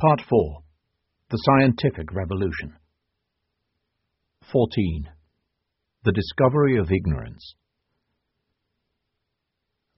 Part 0.00 0.22
4 0.30 0.62
The 1.30 1.36
Scientific 1.44 2.10
Revolution 2.14 2.72
14. 4.50 5.04
The 6.04 6.12
Discovery 6.12 6.78
of 6.78 6.90
Ignorance 6.90 7.54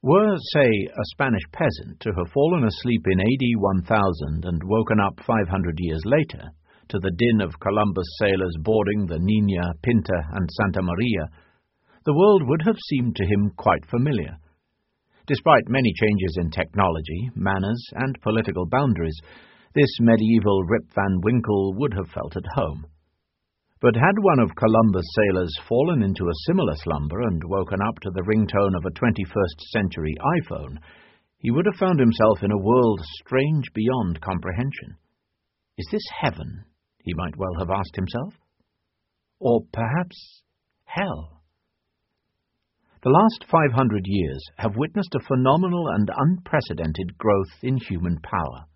Were, 0.02 0.36
say, 0.54 0.66
a 0.66 1.04
Spanish 1.14 1.46
peasant 1.52 2.00
to 2.00 2.10
have 2.18 2.32
fallen 2.34 2.64
asleep 2.64 3.02
in 3.06 3.20
AD 3.20 3.44
1000 3.86 4.44
and 4.44 4.60
woken 4.64 4.98
up 4.98 5.20
500 5.24 5.76
years 5.78 6.02
later 6.04 6.50
to 6.88 6.98
the 6.98 7.12
din 7.16 7.40
of 7.40 7.60
Columbus 7.60 8.08
sailors 8.18 8.56
boarding 8.58 9.06
the 9.06 9.20
Nina, 9.20 9.72
Pinta, 9.84 10.18
and 10.32 10.48
Santa 10.50 10.82
Maria, 10.82 11.30
the 12.04 12.14
world 12.14 12.42
would 12.48 12.62
have 12.66 12.88
seemed 12.88 13.14
to 13.14 13.24
him 13.24 13.52
quite 13.56 13.86
familiar. 13.88 14.36
Despite 15.28 15.68
many 15.68 15.92
changes 15.94 16.38
in 16.40 16.50
technology, 16.50 17.30
manners, 17.36 17.86
and 17.94 18.20
political 18.20 18.66
boundaries, 18.66 19.20
this 19.74 20.00
medieval 20.00 20.64
Rip 20.64 20.84
Van 20.94 21.20
Winkle 21.22 21.74
would 21.78 21.94
have 21.94 22.08
felt 22.08 22.36
at 22.36 22.44
home. 22.54 22.86
But 23.80 23.96
had 23.96 24.18
one 24.20 24.38
of 24.38 24.54
Columbus' 24.54 25.04
sailors 25.16 25.52
fallen 25.68 26.02
into 26.02 26.28
a 26.28 26.40
similar 26.46 26.74
slumber 26.76 27.20
and 27.22 27.42
woken 27.44 27.80
up 27.82 27.98
to 28.00 28.10
the 28.10 28.22
ringtone 28.22 28.76
of 28.76 28.84
a 28.84 28.90
21st 28.90 29.60
century 29.72 30.14
iPhone, 30.40 30.78
he 31.38 31.50
would 31.50 31.66
have 31.66 31.74
found 31.74 31.98
himself 31.98 32.42
in 32.42 32.52
a 32.52 32.62
world 32.62 33.00
strange 33.24 33.64
beyond 33.74 34.20
comprehension. 34.20 34.96
Is 35.78 35.88
this 35.90 36.06
heaven? 36.20 36.64
he 37.02 37.14
might 37.14 37.36
well 37.36 37.54
have 37.58 37.70
asked 37.70 37.96
himself. 37.96 38.34
Or 39.40 39.62
perhaps 39.72 40.42
hell? 40.84 41.42
The 43.02 43.10
last 43.10 43.44
500 43.50 44.02
years 44.04 44.44
have 44.58 44.76
witnessed 44.76 45.16
a 45.16 45.26
phenomenal 45.26 45.88
and 45.88 46.08
unprecedented 46.16 47.18
growth 47.18 47.50
in 47.62 47.78
human 47.78 48.20
power. 48.22 48.66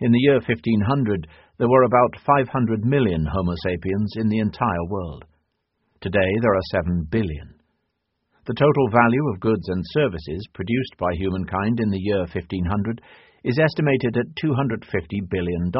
In 0.00 0.12
the 0.12 0.20
year 0.20 0.38
1500, 0.38 1.26
there 1.58 1.68
were 1.68 1.82
about 1.82 2.14
500 2.24 2.84
million 2.84 3.26
Homo 3.26 3.54
sapiens 3.64 4.14
in 4.14 4.28
the 4.28 4.38
entire 4.38 4.84
world. 4.88 5.24
Today, 6.00 6.30
there 6.40 6.54
are 6.54 6.70
7 6.70 7.08
billion. 7.10 7.58
The 8.46 8.54
total 8.54 8.88
value 8.94 9.28
of 9.34 9.40
goods 9.40 9.68
and 9.68 9.82
services 9.90 10.46
produced 10.54 10.96
by 10.98 11.12
humankind 11.14 11.80
in 11.80 11.90
the 11.90 11.98
year 11.98 12.20
1500 12.20 13.02
is 13.42 13.58
estimated 13.58 14.16
at 14.16 14.36
$250 14.40 14.86
billion 15.28 15.72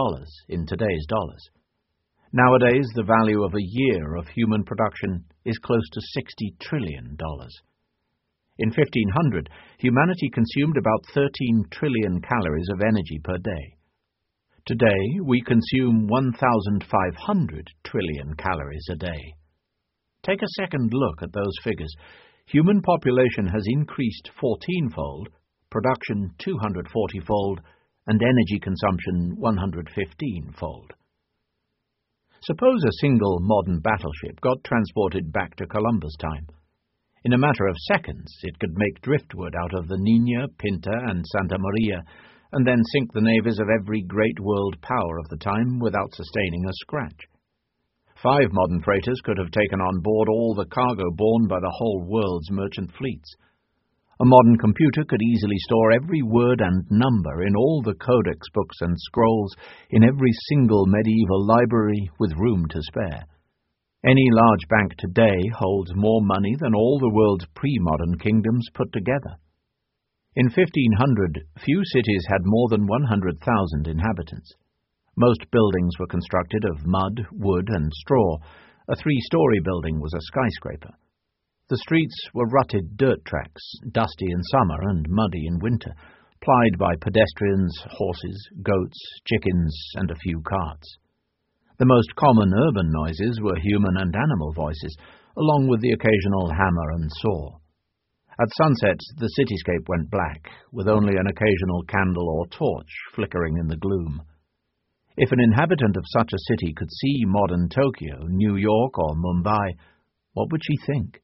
in 0.48 0.66
today's 0.66 1.06
dollars. 1.06 1.50
Nowadays, 2.32 2.90
the 2.94 3.06
value 3.06 3.44
of 3.44 3.54
a 3.54 3.62
year 3.62 4.16
of 4.16 4.26
human 4.34 4.64
production 4.64 5.24
is 5.44 5.58
close 5.58 5.88
to 5.92 6.20
$60 6.20 6.58
trillion. 6.60 7.16
In 8.58 8.68
1500, 8.70 9.48
humanity 9.78 10.28
consumed 10.34 10.76
about 10.76 11.06
13 11.14 11.66
trillion 11.70 12.20
calories 12.20 12.68
of 12.74 12.82
energy 12.82 13.20
per 13.22 13.38
day. 13.38 13.77
Today, 14.68 15.18
we 15.24 15.40
consume 15.40 16.08
1,500 16.08 17.70
trillion 17.86 18.34
calories 18.34 18.86
a 18.92 18.96
day. 18.96 19.34
Take 20.22 20.42
a 20.42 20.60
second 20.60 20.92
look 20.92 21.22
at 21.22 21.32
those 21.32 21.54
figures. 21.64 21.90
Human 22.48 22.82
population 22.82 23.46
has 23.46 23.64
increased 23.66 24.30
14-fold, 24.38 25.30
production 25.70 26.34
240-fold, 26.46 27.60
and 28.08 28.20
energy 28.20 28.60
consumption 28.60 29.38
115-fold. 29.40 30.92
Suppose 32.42 32.84
a 32.84 32.98
single 33.00 33.38
modern 33.40 33.80
battleship 33.80 34.38
got 34.42 34.62
transported 34.64 35.32
back 35.32 35.56
to 35.56 35.66
Columbus 35.66 36.14
time. 36.20 36.46
In 37.24 37.32
a 37.32 37.38
matter 37.38 37.66
of 37.66 37.76
seconds, 37.90 38.30
it 38.42 38.58
could 38.58 38.76
make 38.76 39.00
driftwood 39.00 39.54
out 39.56 39.72
of 39.72 39.88
the 39.88 39.96
Nina, 39.98 40.46
Pinta, 40.58 40.92
and 41.06 41.24
Santa 41.26 41.56
Maria, 41.58 42.02
and 42.52 42.66
then 42.66 42.82
sink 42.92 43.12
the 43.12 43.20
navies 43.20 43.58
of 43.58 43.68
every 43.68 44.02
great 44.02 44.38
world 44.40 44.76
power 44.80 45.18
of 45.18 45.28
the 45.28 45.36
time 45.36 45.78
without 45.78 46.14
sustaining 46.14 46.64
a 46.66 46.72
scratch. 46.74 47.28
Five 48.22 48.50
modern 48.52 48.82
freighters 48.82 49.20
could 49.24 49.38
have 49.38 49.50
taken 49.50 49.80
on 49.80 50.00
board 50.00 50.28
all 50.28 50.54
the 50.54 50.66
cargo 50.66 51.10
borne 51.14 51.46
by 51.46 51.60
the 51.60 51.72
whole 51.72 52.04
world's 52.04 52.50
merchant 52.50 52.90
fleets. 52.98 53.36
A 54.20 54.24
modern 54.24 54.58
computer 54.58 55.04
could 55.04 55.22
easily 55.22 55.56
store 55.58 55.92
every 55.92 56.22
word 56.22 56.60
and 56.60 56.84
number 56.90 57.44
in 57.44 57.54
all 57.54 57.82
the 57.82 57.94
codex 57.94 58.48
books 58.52 58.76
and 58.80 58.96
scrolls 58.98 59.54
in 59.90 60.02
every 60.02 60.32
single 60.48 60.86
medieval 60.86 61.46
library 61.46 62.10
with 62.18 62.32
room 62.36 62.66
to 62.70 62.82
spare. 62.82 63.26
Any 64.04 64.28
large 64.32 64.66
bank 64.68 64.96
today 64.98 65.38
holds 65.56 65.92
more 65.94 66.20
money 66.22 66.56
than 66.58 66.74
all 66.74 66.98
the 66.98 67.14
world's 67.14 67.46
pre-modern 67.54 68.18
kingdoms 68.18 68.66
put 68.74 68.92
together. 68.92 69.38
In 70.38 70.46
1500, 70.54 71.48
few 71.64 71.82
cities 71.84 72.24
had 72.28 72.42
more 72.44 72.68
than 72.68 72.86
100,000 72.86 73.88
inhabitants. 73.88 74.54
Most 75.16 75.50
buildings 75.50 75.98
were 75.98 76.06
constructed 76.06 76.64
of 76.64 76.86
mud, 76.86 77.26
wood, 77.32 77.66
and 77.68 77.92
straw. 77.92 78.38
A 78.86 78.94
three-story 78.94 79.58
building 79.64 79.98
was 79.98 80.14
a 80.14 80.20
skyscraper. 80.20 80.94
The 81.68 81.78
streets 81.78 82.14
were 82.34 82.46
rutted 82.46 82.96
dirt 82.96 83.24
tracks, 83.24 83.64
dusty 83.90 84.30
in 84.30 84.40
summer 84.44 84.78
and 84.82 85.08
muddy 85.08 85.44
in 85.44 85.58
winter, 85.58 85.92
plied 86.40 86.78
by 86.78 86.94
pedestrians, 87.00 87.76
horses, 87.90 88.48
goats, 88.62 89.00
chickens, 89.26 89.76
and 89.96 90.08
a 90.08 90.20
few 90.22 90.40
carts. 90.42 90.98
The 91.78 91.90
most 91.90 92.14
common 92.14 92.54
urban 92.54 92.92
noises 92.92 93.40
were 93.42 93.58
human 93.58 93.96
and 93.96 94.14
animal 94.14 94.52
voices, 94.52 94.96
along 95.36 95.66
with 95.66 95.80
the 95.80 95.90
occasional 95.90 96.52
hammer 96.52 96.90
and 96.92 97.10
saw. 97.10 97.58
At 98.40 98.54
sunset, 98.54 99.00
the 99.16 99.28
cityscape 99.36 99.88
went 99.88 100.10
black, 100.10 100.48
with 100.70 100.86
only 100.86 101.16
an 101.16 101.26
occasional 101.26 101.82
candle 101.88 102.28
or 102.28 102.46
torch 102.46 102.88
flickering 103.14 103.56
in 103.56 103.66
the 103.66 103.76
gloom. 103.76 104.22
If 105.16 105.32
an 105.32 105.40
inhabitant 105.40 105.96
of 105.96 106.04
such 106.06 106.32
a 106.32 106.44
city 106.46 106.72
could 106.72 106.92
see 106.92 107.24
modern 107.26 107.68
Tokyo, 107.68 108.26
New 108.28 108.54
York, 108.54 108.96
or 108.96 109.16
Mumbai, 109.16 109.72
what 110.34 110.52
would 110.52 110.62
she 110.64 110.76
think? 110.86 111.20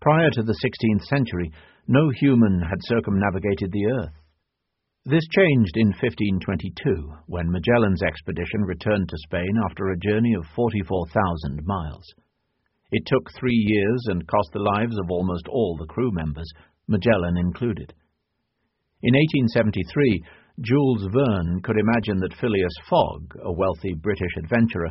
Prior 0.00 0.30
to 0.30 0.42
the 0.42 0.56
16th 0.64 1.04
century, 1.04 1.52
no 1.86 2.08
human 2.08 2.62
had 2.62 2.78
circumnavigated 2.82 3.70
the 3.70 3.86
earth. 3.86 4.14
This 5.04 5.28
changed 5.28 5.76
in 5.76 5.88
1522, 5.88 7.12
when 7.26 7.50
Magellan's 7.50 8.02
expedition 8.02 8.62
returned 8.62 9.10
to 9.10 9.18
Spain 9.18 9.60
after 9.68 9.90
a 9.90 9.98
journey 9.98 10.34
of 10.34 10.46
44,000 10.56 11.60
miles. 11.66 12.14
It 12.90 13.02
took 13.06 13.30
three 13.32 13.56
years 13.56 14.04
and 14.06 14.26
cost 14.26 14.50
the 14.52 14.60
lives 14.60 14.96
of 14.98 15.10
almost 15.10 15.48
all 15.48 15.76
the 15.76 15.86
crew 15.86 16.10
members, 16.12 16.50
Magellan 16.86 17.36
included. 17.36 17.92
In 19.02 19.14
1873, 19.14 20.22
Jules 20.60 21.06
Verne 21.12 21.60
could 21.62 21.76
imagine 21.78 22.18
that 22.20 22.38
Phileas 22.40 22.72
Fogg, 22.88 23.36
a 23.42 23.52
wealthy 23.52 23.94
British 23.94 24.36
adventurer, 24.38 24.90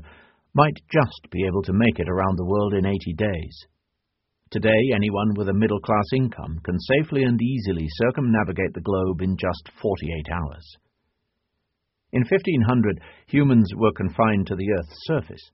might 0.54 0.78
just 0.92 1.32
be 1.32 1.46
able 1.46 1.64
to 1.64 1.74
make 1.74 2.00
it 2.00 2.10
around 2.10 2.38
the 2.38 2.46
world 2.46 2.74
in 2.74 2.86
80 2.86 3.14
days. 3.18 3.66
Today, 4.52 4.92
anyone 4.94 5.34
with 5.36 5.50
a 5.50 5.54
middle 5.54 5.80
class 5.80 6.06
income 6.14 6.60
can 6.64 6.80
safely 6.80 7.24
and 7.24 7.42
easily 7.42 7.88
circumnavigate 7.90 8.74
the 8.74 8.82
globe 8.82 9.22
in 9.22 9.38
just 9.38 9.70
48 9.82 10.28
hours. 10.32 10.78
In 12.12 12.22
1500, 12.22 13.02
humans 13.28 13.70
were 13.76 13.92
confined 13.92 14.48
to 14.48 14.56
the 14.56 14.72
Earth's 14.78 14.96
surface. 15.06 15.52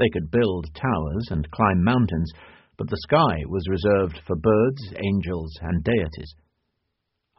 They 0.00 0.08
could 0.08 0.30
build 0.30 0.66
towers 0.74 1.28
and 1.30 1.50
climb 1.50 1.84
mountains, 1.84 2.32
but 2.78 2.88
the 2.88 2.96
sky 3.02 3.44
was 3.46 3.68
reserved 3.68 4.18
for 4.26 4.34
birds, 4.34 4.94
angels, 4.96 5.52
and 5.60 5.84
deities. 5.84 6.34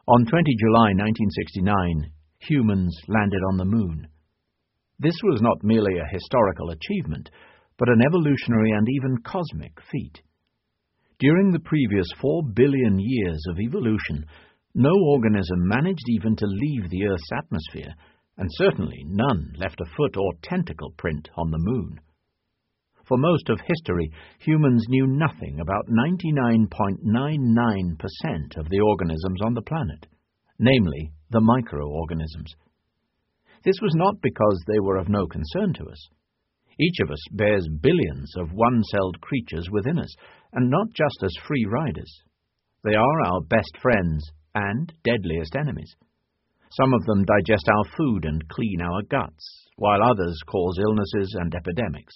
On 0.06 0.24
20 0.24 0.54
July 0.54 0.94
1969, 0.94 2.12
humans 2.38 2.96
landed 3.08 3.42
on 3.50 3.56
the 3.56 3.64
moon. 3.64 4.06
This 5.00 5.16
was 5.24 5.42
not 5.42 5.64
merely 5.64 5.98
a 5.98 6.06
historical 6.06 6.70
achievement, 6.70 7.28
but 7.78 7.88
an 7.88 8.00
evolutionary 8.00 8.70
and 8.70 8.86
even 8.88 9.18
cosmic 9.24 9.72
feat. 9.90 10.22
During 11.18 11.50
the 11.50 11.66
previous 11.66 12.06
four 12.20 12.44
billion 12.44 13.00
years 13.00 13.44
of 13.50 13.58
evolution, 13.58 14.24
no 14.76 14.92
organism 15.10 15.66
managed 15.66 16.08
even 16.08 16.36
to 16.36 16.46
leave 16.46 16.90
the 16.90 17.06
Earth's 17.08 17.32
atmosphere, 17.32 17.92
and 18.36 18.48
certainly 18.52 19.02
none 19.08 19.52
left 19.56 19.80
a 19.80 19.90
foot 19.96 20.16
or 20.16 20.32
tentacle 20.42 20.92
print 20.96 21.28
on 21.36 21.50
the 21.50 21.58
moon. 21.58 21.98
For 23.04 23.18
most 23.18 23.50
of 23.50 23.60
history, 23.60 24.10
humans 24.38 24.86
knew 24.88 25.06
nothing 25.06 25.60
about 25.60 25.86
99.99% 25.88 28.56
of 28.56 28.68
the 28.68 28.80
organisms 28.80 29.42
on 29.44 29.54
the 29.54 29.62
planet, 29.62 30.06
namely 30.58 31.12
the 31.30 31.40
microorganisms. 31.40 32.54
This 33.64 33.80
was 33.82 33.94
not 33.94 34.20
because 34.22 34.62
they 34.66 34.80
were 34.80 34.96
of 34.96 35.08
no 35.08 35.26
concern 35.26 35.72
to 35.74 35.86
us. 35.86 36.08
Each 36.80 36.98
of 37.02 37.10
us 37.10 37.22
bears 37.32 37.68
billions 37.80 38.34
of 38.36 38.52
one-celled 38.52 39.20
creatures 39.20 39.68
within 39.70 39.98
us, 39.98 40.14
and 40.52 40.70
not 40.70 40.86
just 40.94 41.22
as 41.22 41.36
free 41.46 41.66
riders. 41.70 42.22
They 42.84 42.94
are 42.94 43.26
our 43.26 43.42
best 43.42 43.76
friends 43.80 44.32
and 44.54 44.92
deadliest 45.04 45.54
enemies. 45.56 45.94
Some 46.70 46.94
of 46.94 47.04
them 47.04 47.24
digest 47.24 47.68
our 47.68 47.84
food 47.96 48.24
and 48.24 48.48
clean 48.48 48.80
our 48.80 49.02
guts, 49.02 49.68
while 49.76 50.02
others 50.02 50.40
cause 50.46 50.78
illnesses 50.80 51.36
and 51.38 51.54
epidemics. 51.54 52.14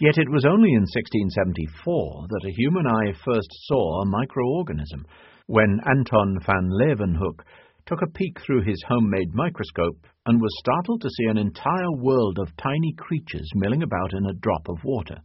Yet 0.00 0.18
it 0.18 0.28
was 0.28 0.44
only 0.44 0.72
in 0.72 0.82
1674 0.90 2.26
that 2.28 2.44
a 2.44 2.56
human 2.56 2.84
eye 2.86 3.12
first 3.24 3.48
saw 3.66 4.02
a 4.02 4.06
microorganism, 4.06 5.06
when 5.46 5.78
Anton 5.86 6.38
van 6.44 6.68
Leeuwenhoek 6.68 7.44
took 7.86 8.02
a 8.02 8.10
peek 8.10 8.40
through 8.40 8.62
his 8.62 8.82
homemade 8.88 9.32
microscope 9.34 10.04
and 10.26 10.40
was 10.40 10.58
startled 10.58 11.00
to 11.02 11.10
see 11.10 11.26
an 11.26 11.38
entire 11.38 11.92
world 11.92 12.38
of 12.40 12.56
tiny 12.56 12.92
creatures 12.98 13.48
milling 13.54 13.84
about 13.84 14.14
in 14.14 14.26
a 14.26 14.34
drop 14.34 14.68
of 14.68 14.82
water. 14.82 15.18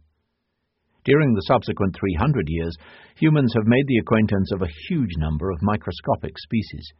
During 1.04 1.34
the 1.34 1.42
subsequent 1.48 1.96
300 1.98 2.44
years, 2.48 2.76
humans 3.16 3.52
have 3.56 3.66
made 3.66 3.86
the 3.88 3.98
acquaintance 3.98 4.52
of 4.52 4.62
a 4.62 4.72
huge 4.88 5.16
number 5.16 5.50
of 5.50 5.62
microscopic 5.62 6.38
species. 6.38 6.92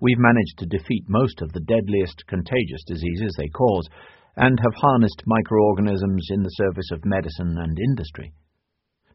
We've 0.00 0.18
managed 0.18 0.58
to 0.58 0.66
defeat 0.66 1.04
most 1.08 1.40
of 1.40 1.52
the 1.52 1.64
deadliest 1.66 2.26
contagious 2.28 2.84
diseases 2.86 3.34
they 3.36 3.48
cause, 3.48 3.88
and 4.36 4.58
have 4.60 4.74
harnessed 4.74 5.22
microorganisms 5.26 6.28
in 6.30 6.42
the 6.42 6.50
service 6.50 6.90
of 6.92 7.04
medicine 7.04 7.56
and 7.58 7.78
industry. 7.78 8.32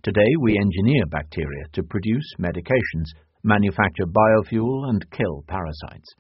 Today 0.02 0.36
we 0.40 0.58
engineer 0.58 1.06
bacteria 1.08 1.66
to 1.74 1.84
produce 1.84 2.34
medications, 2.40 3.12
manufacture 3.44 4.06
biofuel, 4.06 4.90
and 4.90 5.06
kill 5.12 5.44
parasites. 5.48 6.16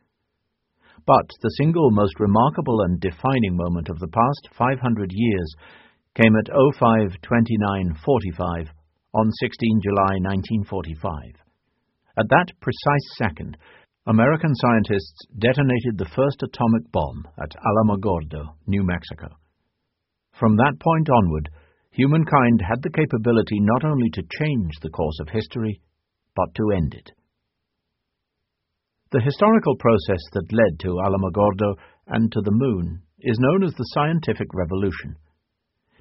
But 1.05 1.29
the 1.41 1.55
single 1.57 1.91
most 1.91 2.19
remarkable 2.19 2.81
and 2.81 2.99
defining 2.99 3.55
moment 3.55 3.87
of 3.89 3.99
the 3.99 4.09
past 4.09 4.49
500 4.57 5.11
years 5.13 5.55
came 6.15 6.35
at 6.35 6.49
052945 6.77 8.67
on 9.13 9.31
16 9.31 9.81
July 9.81 10.19
1945. 10.19 11.39
At 12.17 12.27
that 12.29 12.51
precise 12.59 13.15
second, 13.17 13.57
American 14.09 14.55
scientists 14.55 15.21
detonated 15.37 15.95
the 15.95 16.09
first 16.15 16.41
atomic 16.41 16.91
bomb 16.91 17.27
at 17.37 17.51
Alamogordo, 17.61 18.55
New 18.65 18.83
Mexico. 18.83 19.27
From 20.33 20.55
that 20.55 20.79
point 20.81 21.07
onward, 21.11 21.47
humankind 21.91 22.59
had 22.67 22.81
the 22.81 22.89
capability 22.89 23.59
not 23.59 23.85
only 23.85 24.09
to 24.13 24.25
change 24.41 24.71
the 24.81 24.89
course 24.89 25.19
of 25.21 25.29
history, 25.29 25.79
but 26.35 26.49
to 26.55 26.71
end 26.75 26.95
it. 26.95 27.11
The 29.11 29.21
historical 29.21 29.75
process 29.77 30.23
that 30.33 30.57
led 30.57 30.79
to 30.79 31.05
Alamogordo 31.05 31.75
and 32.07 32.31
to 32.31 32.41
the 32.41 32.57
moon 32.57 33.03
is 33.19 33.37
known 33.37 33.61
as 33.61 33.75
the 33.75 33.91
scientific 33.93 34.47
revolution. 34.55 35.17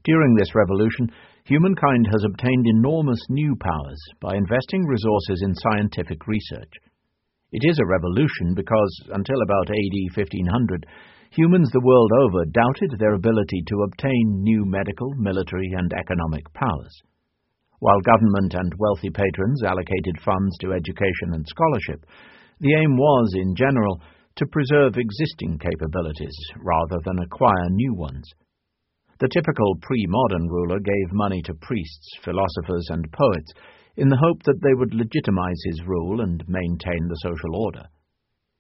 During 0.05 0.35
this 0.35 0.55
revolution, 0.55 1.13
humankind 1.45 2.09
has 2.11 2.25
obtained 2.25 2.65
enormous 2.69 3.21
new 3.29 3.55
powers 3.61 4.01
by 4.23 4.35
investing 4.35 4.87
resources 4.87 5.43
in 5.45 5.55
scientific 5.55 6.27
research. 6.27 6.73
It 7.51 7.65
is 7.65 7.79
a 7.79 7.87
revolution 7.87 8.53
because, 8.55 8.93
until 9.09 9.41
about 9.41 9.71
AD 9.71 9.97
1500, 10.15 10.85
humans 11.31 11.71
the 11.73 11.81
world 11.81 12.13
over 12.21 12.45
doubted 12.45 12.99
their 12.99 13.15
ability 13.15 13.63
to 13.69 13.85
obtain 13.85 14.43
new 14.43 14.67
medical, 14.67 15.15
military, 15.17 15.73
and 15.73 15.91
economic 15.95 16.45
powers. 16.53 16.93
While 17.81 18.01
government 18.01 18.53
and 18.53 18.75
wealthy 18.77 19.09
patrons 19.09 19.63
allocated 19.65 20.21
funds 20.21 20.59
to 20.59 20.75
education 20.75 21.33
and 21.33 21.47
scholarship, 21.49 22.05
the 22.61 22.75
aim 22.75 22.99
was, 22.99 23.33
in 23.35 23.55
general, 23.55 24.03
to 24.37 24.47
preserve 24.53 24.99
existing 24.99 25.59
capabilities 25.59 26.37
rather 26.61 26.99
than 27.07 27.19
acquire 27.19 27.71
new 27.71 27.95
ones. 27.95 28.29
The 29.21 29.29
typical 29.33 29.75
pre-modern 29.81 30.49
ruler 30.49 30.81
gave 30.81 31.13
money 31.13 31.41
to 31.43 31.55
priests, 31.55 32.19
philosophers, 32.23 32.89
and 32.91 33.11
poets 33.11 33.53
in 33.99 34.09
the 34.09 34.23
hope 34.23 34.39
that 34.45 34.63
they 34.63 34.75
would 34.79 34.95
legitimize 34.95 35.59
his 35.67 35.83
rule 35.85 36.23
and 36.23 36.47
maintain 36.47 37.03
the 37.09 37.19
social 37.19 37.59
order. 37.59 37.83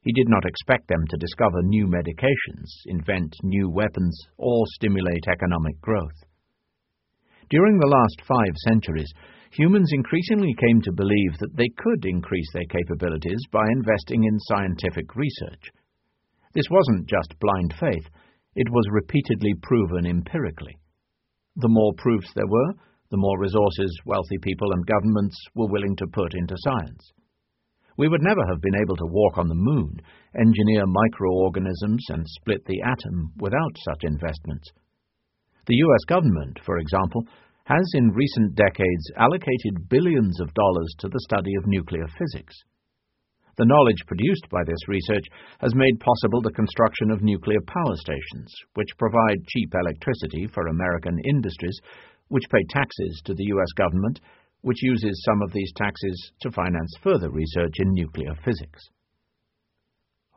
He 0.02 0.12
did 0.12 0.28
not 0.28 0.44
expect 0.44 0.88
them 0.88 1.04
to 1.08 1.22
discover 1.22 1.62
new 1.62 1.86
medications, 1.86 2.66
invent 2.86 3.32
new 3.44 3.70
weapons, 3.70 4.18
or 4.36 4.66
stimulate 4.74 5.30
economic 5.30 5.80
growth. 5.80 6.18
During 7.50 7.78
the 7.78 7.86
last 7.86 8.26
five 8.26 8.54
centuries, 8.66 9.12
humans 9.52 9.90
increasingly 9.92 10.54
came 10.58 10.82
to 10.82 10.92
believe 10.92 11.38
that 11.38 11.56
they 11.56 11.70
could 11.78 12.04
increase 12.04 12.50
their 12.52 12.66
capabilities 12.68 13.40
by 13.52 13.62
investing 13.70 14.24
in 14.24 14.38
scientific 14.50 15.14
research. 15.14 15.70
This 16.52 16.66
wasn't 16.68 17.08
just 17.08 17.38
blind 17.38 17.74
faith 17.78 18.10
it 18.58 18.68
was 18.70 18.84
repeatedly 18.90 19.54
proven 19.62 20.04
empirically. 20.04 20.76
The 21.54 21.68
more 21.68 21.92
proofs 21.96 22.32
there 22.34 22.48
were, 22.48 22.72
the 23.10 23.16
more 23.16 23.38
resources 23.38 24.00
wealthy 24.04 24.38
people 24.42 24.72
and 24.72 24.86
governments 24.86 25.36
were 25.54 25.68
willing 25.68 25.96
to 25.96 26.06
put 26.12 26.34
into 26.34 26.54
science. 26.58 27.12
We 27.96 28.08
would 28.08 28.22
never 28.22 28.46
have 28.46 28.60
been 28.60 28.80
able 28.80 28.96
to 28.96 29.10
walk 29.10 29.38
on 29.38 29.48
the 29.48 29.58
moon, 29.58 30.00
engineer 30.38 30.84
microorganisms, 30.86 32.04
and 32.10 32.24
split 32.26 32.64
the 32.66 32.80
atom 32.82 33.32
without 33.38 33.74
such 33.84 34.04
investments. 34.04 34.70
The 35.66 35.74
US 35.74 36.04
government, 36.06 36.60
for 36.64 36.78
example, 36.78 37.26
has 37.64 37.84
in 37.94 38.12
recent 38.12 38.54
decades 38.54 39.04
allocated 39.16 39.88
billions 39.88 40.40
of 40.40 40.54
dollars 40.54 40.94
to 41.00 41.08
the 41.08 41.20
study 41.28 41.54
of 41.56 41.66
nuclear 41.66 42.06
physics. 42.16 42.54
The 43.58 43.66
knowledge 43.66 44.06
produced 44.06 44.48
by 44.50 44.62
this 44.64 44.86
research 44.86 45.26
has 45.58 45.74
made 45.74 45.98
possible 45.98 46.40
the 46.40 46.54
construction 46.54 47.10
of 47.10 47.22
nuclear 47.22 47.60
power 47.66 47.96
stations, 47.96 48.54
which 48.74 48.96
provide 48.96 49.44
cheap 49.48 49.74
electricity 49.74 50.46
for 50.46 50.68
American 50.68 51.18
industries, 51.28 51.76
which 52.28 52.48
pay 52.50 52.64
taxes 52.70 53.20
to 53.24 53.34
the 53.34 53.44
U.S. 53.44 53.72
government, 53.76 54.20
which 54.60 54.82
uses 54.82 55.22
some 55.24 55.42
of 55.42 55.52
these 55.52 55.72
taxes 55.76 56.32
to 56.40 56.50
finance 56.50 56.92
further 57.02 57.30
research 57.30 57.74
in 57.78 57.92
nuclear 57.92 58.34
physics. 58.44 58.88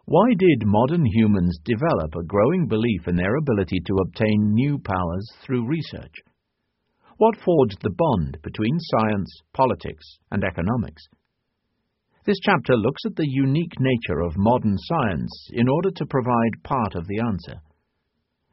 Why 0.05 0.33
did 0.37 0.65
modern 0.65 1.05
humans 1.05 1.59
develop 1.63 2.15
a 2.15 2.23
growing 2.23 2.67
belief 2.67 3.07
in 3.07 3.15
their 3.15 3.35
ability 3.35 3.79
to 3.85 3.97
obtain 3.97 4.53
new 4.53 4.79
powers 4.79 5.27
through 5.43 5.67
research? 5.67 6.15
What 7.17 7.39
forged 7.39 7.81
the 7.81 7.95
bond 7.95 8.37
between 8.41 8.79
science, 8.79 9.31
politics, 9.53 10.17
and 10.31 10.43
economics? 10.43 11.03
This 12.25 12.39
chapter 12.41 12.75
looks 12.75 13.01
at 13.05 13.15
the 13.15 13.27
unique 13.27 13.79
nature 13.79 14.21
of 14.21 14.37
modern 14.37 14.77
science 14.77 15.49
in 15.53 15.67
order 15.69 15.91
to 15.91 16.05
provide 16.05 16.63
part 16.63 16.95
of 16.95 17.07
the 17.07 17.19
answer. 17.19 17.61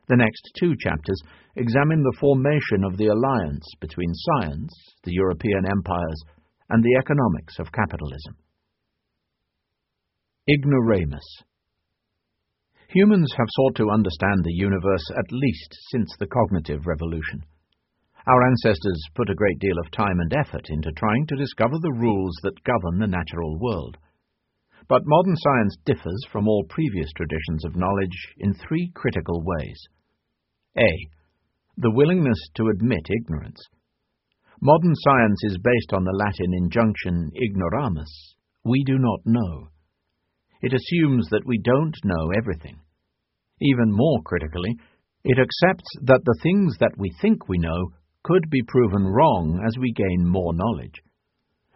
The 0.09 0.17
next 0.17 0.41
two 0.59 0.75
chapters 0.81 1.21
examine 1.57 2.03
the 2.03 2.17
formation 2.19 2.83
of 2.83 2.97
the 2.97 3.09
alliance 3.09 3.67
between 3.79 4.09
science, 4.15 4.73
the 5.05 5.13
European 5.13 5.67
empires, 5.69 6.25
and 6.71 6.83
the 6.83 6.97
economics 6.99 7.59
of 7.59 7.73
capitalism. 7.73 8.37
Ignoramus 10.49 11.43
Humans 12.89 13.35
have 13.37 13.49
sought 13.51 13.75
to 13.77 13.91
understand 13.91 14.45
the 14.45 14.55
universe 14.55 15.05
at 15.11 15.31
least 15.31 15.77
since 15.91 16.11
the 16.19 16.27
cognitive 16.27 16.87
revolution. 16.87 17.43
Our 18.27 18.43
ancestors 18.49 19.03
put 19.15 19.29
a 19.29 19.35
great 19.35 19.59
deal 19.59 19.79
of 19.79 19.91
time 19.91 20.21
and 20.21 20.33
effort 20.33 20.71
into 20.71 20.91
trying 20.93 21.27
to 21.27 21.37
discover 21.37 21.77
the 21.79 21.93
rules 21.93 22.35
that 22.43 22.65
govern 22.65 22.99
the 22.99 23.07
natural 23.07 23.59
world. 23.59 23.99
But 24.89 25.03
modern 25.05 25.37
science 25.37 25.77
differs 25.85 26.25
from 26.33 26.49
all 26.49 26.65
previous 26.71 27.13
traditions 27.13 27.67
of 27.67 27.77
knowledge 27.77 28.35
in 28.39 28.55
three 28.55 28.91
critical 28.95 29.43
ways. 29.45 29.79
A. 30.77 30.91
The 31.77 31.91
willingness 31.91 32.39
to 32.57 32.69
admit 32.69 33.09
ignorance. 33.09 33.61
Modern 34.61 34.95
science 34.95 35.41
is 35.45 35.59
based 35.63 35.93
on 35.93 36.05
the 36.05 36.13
Latin 36.13 36.53
injunction 36.53 37.31
ignoramus, 37.41 38.35
we 38.65 38.83
do 38.85 38.99
not 38.99 39.21
know. 39.25 39.69
It 40.61 40.73
assumes 40.75 41.29
that 41.31 41.47
we 41.47 41.59
don't 41.59 41.97
know 42.05 42.31
everything. 42.37 42.81
Even 43.61 43.93
more 43.93 44.21
critically, 44.25 44.77
it 45.25 45.39
accepts 45.39 45.89
that 46.03 46.21
the 46.25 46.39
things 46.43 46.77
that 46.81 46.97
we 46.99 47.13
think 47.21 47.49
we 47.49 47.59
know 47.59 47.91
could 48.25 48.51
be 48.51 48.63
proven 48.67 49.07
wrong 49.07 49.63
as 49.67 49.79
we 49.79 49.93
gain 49.93 50.27
more 50.27 50.53
knowledge. 50.55 51.01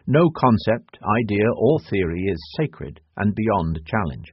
No 0.07 0.31
concept, 0.37 0.99
idea, 1.21 1.47
or 1.57 1.79
theory 1.89 2.25
is 2.25 2.55
sacred 2.59 3.01
and 3.17 3.35
beyond 3.35 3.81
challenge. 3.87 4.33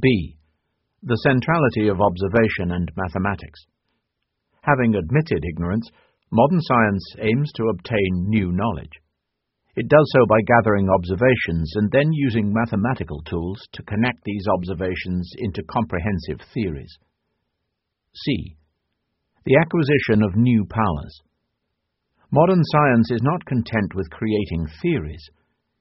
B. 0.00 0.36
The 1.02 1.20
centrality 1.22 1.88
of 1.88 2.00
observation 2.00 2.72
and 2.72 2.90
mathematics. 2.96 3.60
Having 4.62 4.94
admitted 4.94 5.44
ignorance, 5.44 5.90
modern 6.30 6.60
science 6.60 7.04
aims 7.18 7.50
to 7.56 7.68
obtain 7.68 8.28
new 8.28 8.52
knowledge. 8.52 9.00
It 9.74 9.88
does 9.88 10.08
so 10.12 10.26
by 10.28 10.40
gathering 10.46 10.88
observations 10.88 11.72
and 11.76 11.90
then 11.90 12.12
using 12.12 12.52
mathematical 12.52 13.22
tools 13.22 13.60
to 13.72 13.82
connect 13.82 14.22
these 14.24 14.46
observations 14.46 15.30
into 15.38 15.62
comprehensive 15.64 16.46
theories. 16.52 16.96
C 18.14 18.56
the 19.44 19.56
acquisition 19.56 20.22
of 20.22 20.36
new 20.36 20.64
powers. 20.70 21.20
Modern 22.30 22.62
science 22.62 23.10
is 23.10 23.22
not 23.22 23.44
content 23.44 23.92
with 23.94 24.08
creating 24.10 24.68
theories. 24.80 25.22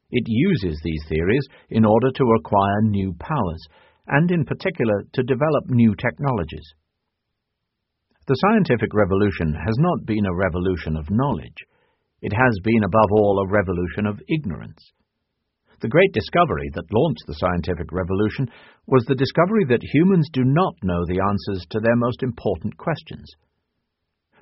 It 0.09 0.23
uses 0.25 0.81
these 0.83 1.03
theories 1.07 1.45
in 1.69 1.85
order 1.85 2.09
to 2.11 2.33
acquire 2.39 2.81
new 2.81 3.13
powers, 3.19 3.63
and 4.11 4.29
in 4.29 4.45
particular 4.45 5.03
to 5.13 5.23
develop 5.23 5.65
new 5.67 5.95
technologies. 5.95 6.67
The 8.27 8.35
scientific 8.35 8.93
revolution 8.93 9.55
has 9.55 9.75
not 9.79 10.05
been 10.05 10.25
a 10.25 10.35
revolution 10.35 10.95
of 10.95 11.09
knowledge. 11.09 11.57
It 12.21 12.33
has 12.33 12.59
been 12.63 12.83
above 12.83 13.09
all 13.11 13.39
a 13.39 13.51
revolution 13.51 14.05
of 14.05 14.21
ignorance. 14.29 14.91
The 15.81 15.89
great 15.89 16.13
discovery 16.13 16.69
that 16.75 16.93
launched 16.93 17.25
the 17.25 17.39
scientific 17.41 17.91
revolution 17.91 18.51
was 18.85 19.03
the 19.05 19.15
discovery 19.15 19.65
that 19.69 19.81
humans 19.81 20.29
do 20.31 20.43
not 20.43 20.75
know 20.83 21.03
the 21.07 21.19
answers 21.19 21.65
to 21.71 21.79
their 21.79 21.95
most 21.95 22.21
important 22.21 22.77
questions. 22.77 23.25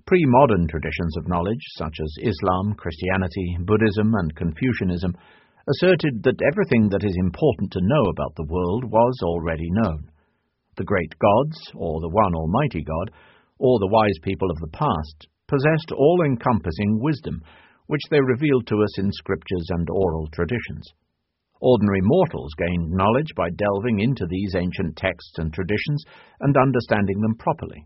Pre-modern 0.06 0.68
traditions 0.68 1.16
of 1.16 1.30
knowledge, 1.30 1.64
such 1.78 1.96
as 2.04 2.28
Islam, 2.28 2.76
Christianity, 2.76 3.58
Buddhism, 3.62 4.12
and 4.16 4.36
Confucianism, 4.36 5.16
asserted 5.70 6.24
that 6.24 6.42
everything 6.50 6.90
that 6.90 7.06
is 7.06 7.16
important 7.22 7.72
to 7.72 7.86
know 7.86 8.10
about 8.10 8.34
the 8.36 8.50
world 8.50 8.84
was 8.86 9.14
already 9.24 9.70
known. 9.70 10.10
The 10.78 10.84
great 10.84 11.14
gods, 11.20 11.58
or 11.76 12.02
the 12.02 12.10
one 12.10 12.34
almighty 12.34 12.82
God, 12.82 13.14
or 13.60 13.78
the 13.78 13.94
wise 13.94 14.18
people 14.24 14.50
of 14.50 14.58
the 14.58 14.74
past, 14.74 15.28
possessed 15.48 15.92
all-encompassing 15.94 17.00
wisdom, 17.00 17.42
which 17.86 18.02
they 18.10 18.22
revealed 18.22 18.66
to 18.68 18.82
us 18.82 18.98
in 18.98 19.12
scriptures 19.12 19.68
and 19.70 19.88
oral 19.90 20.28
traditions. 20.34 20.90
Ordinary 21.62 22.02
mortals 22.02 22.54
gained 22.58 22.90
knowledge 22.90 23.34
by 23.36 23.50
delving 23.50 24.00
into 24.00 24.26
these 24.30 24.56
ancient 24.56 24.96
texts 24.96 25.38
and 25.38 25.54
traditions 25.54 26.04
and 26.40 26.56
understanding 26.56 27.20
them 27.20 27.36
properly. 27.38 27.86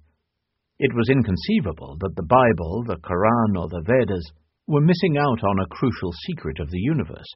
It 0.80 0.94
was 0.94 1.10
inconceivable 1.10 1.98
that 2.00 2.16
the 2.16 2.28
Bible, 2.30 2.84
the 2.86 2.98
Koran, 3.04 3.58
or 3.58 3.68
the 3.68 3.84
Vedas 3.84 4.32
were 4.68 4.82
missing 4.82 5.18
out 5.18 5.44
on 5.44 5.60
a 5.60 5.74
crucial 5.74 6.12
secret 6.28 6.60
of 6.60 6.70
the 6.70 6.80
universe, 6.80 7.28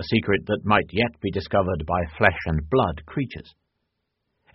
a 0.00 0.04
secret 0.16 0.46
that 0.46 0.64
might 0.64 0.88
yet 0.90 1.20
be 1.20 1.30
discovered 1.30 1.84
by 1.86 2.00
flesh 2.16 2.38
and 2.46 2.68
blood 2.70 3.04
creatures. 3.06 3.54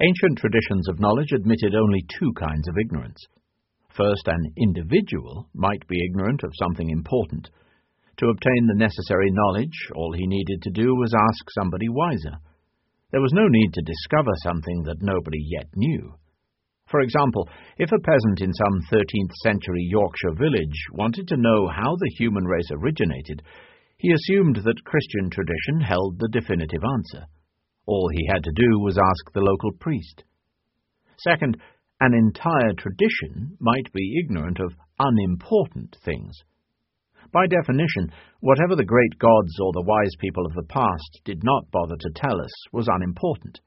Ancient 0.01 0.39
traditions 0.39 0.89
of 0.89 0.99
knowledge 0.99 1.31
admitted 1.31 1.75
only 1.75 2.03
two 2.19 2.33
kinds 2.33 2.67
of 2.67 2.75
ignorance. 2.77 3.21
First, 3.95 4.27
an 4.27 4.51
individual 4.57 5.47
might 5.53 5.87
be 5.87 6.03
ignorant 6.03 6.41
of 6.43 6.51
something 6.59 6.89
important, 6.89 7.49
to 8.17 8.29
obtain 8.29 8.67
the 8.67 8.79
necessary 8.79 9.29
knowledge, 9.31 9.75
all 9.93 10.13
he 10.13 10.25
needed 10.25 10.61
to 10.63 10.71
do 10.71 10.95
was 10.95 11.13
ask 11.13 11.51
somebody 11.51 11.89
wiser. 11.89 12.39
There 13.11 13.21
was 13.21 13.33
no 13.33 13.47
need 13.49 13.73
to 13.73 13.81
discover 13.81 14.31
something 14.41 14.83
that 14.83 15.01
nobody 15.01 15.39
yet 15.51 15.67
knew. 15.75 16.15
For 16.87 17.01
example, 17.01 17.49
if 17.77 17.91
a 17.91 17.99
peasant 17.99 18.39
in 18.39 18.53
some 18.53 18.79
13th 18.91 19.33
century 19.43 19.85
Yorkshire 19.89 20.35
village 20.37 20.79
wanted 20.93 21.27
to 21.27 21.37
know 21.37 21.67
how 21.67 21.95
the 21.97 22.13
human 22.17 22.45
race 22.45 22.69
originated, 22.71 23.41
he 24.05 24.13
assumed 24.13 24.57
that 24.57 24.83
Christian 24.85 25.31
tradition 25.31 25.81
held 25.81 26.19
the 26.19 26.29
definitive 26.31 26.83
answer. 26.93 27.25
All 27.87 28.07
he 28.13 28.27
had 28.31 28.43
to 28.43 28.51
do 28.55 28.79
was 28.79 28.99
ask 28.99 29.33
the 29.33 29.41
local 29.41 29.71
priest. 29.79 30.23
Second, 31.17 31.57
an 31.99 32.13
entire 32.13 32.73
tradition 32.77 33.57
might 33.59 33.91
be 33.93 34.21
ignorant 34.23 34.59
of 34.59 34.75
unimportant 34.99 35.97
things. 36.05 36.35
By 37.33 37.47
definition, 37.47 38.11
whatever 38.41 38.75
the 38.75 38.85
great 38.85 39.17
gods 39.17 39.57
or 39.59 39.71
the 39.73 39.87
wise 39.87 40.13
people 40.19 40.45
of 40.45 40.53
the 40.53 40.69
past 40.69 41.21
did 41.25 41.43
not 41.43 41.71
bother 41.71 41.95
to 41.99 42.11
tell 42.13 42.39
us 42.39 42.53
was 42.71 42.87
unimportant. 42.87 43.59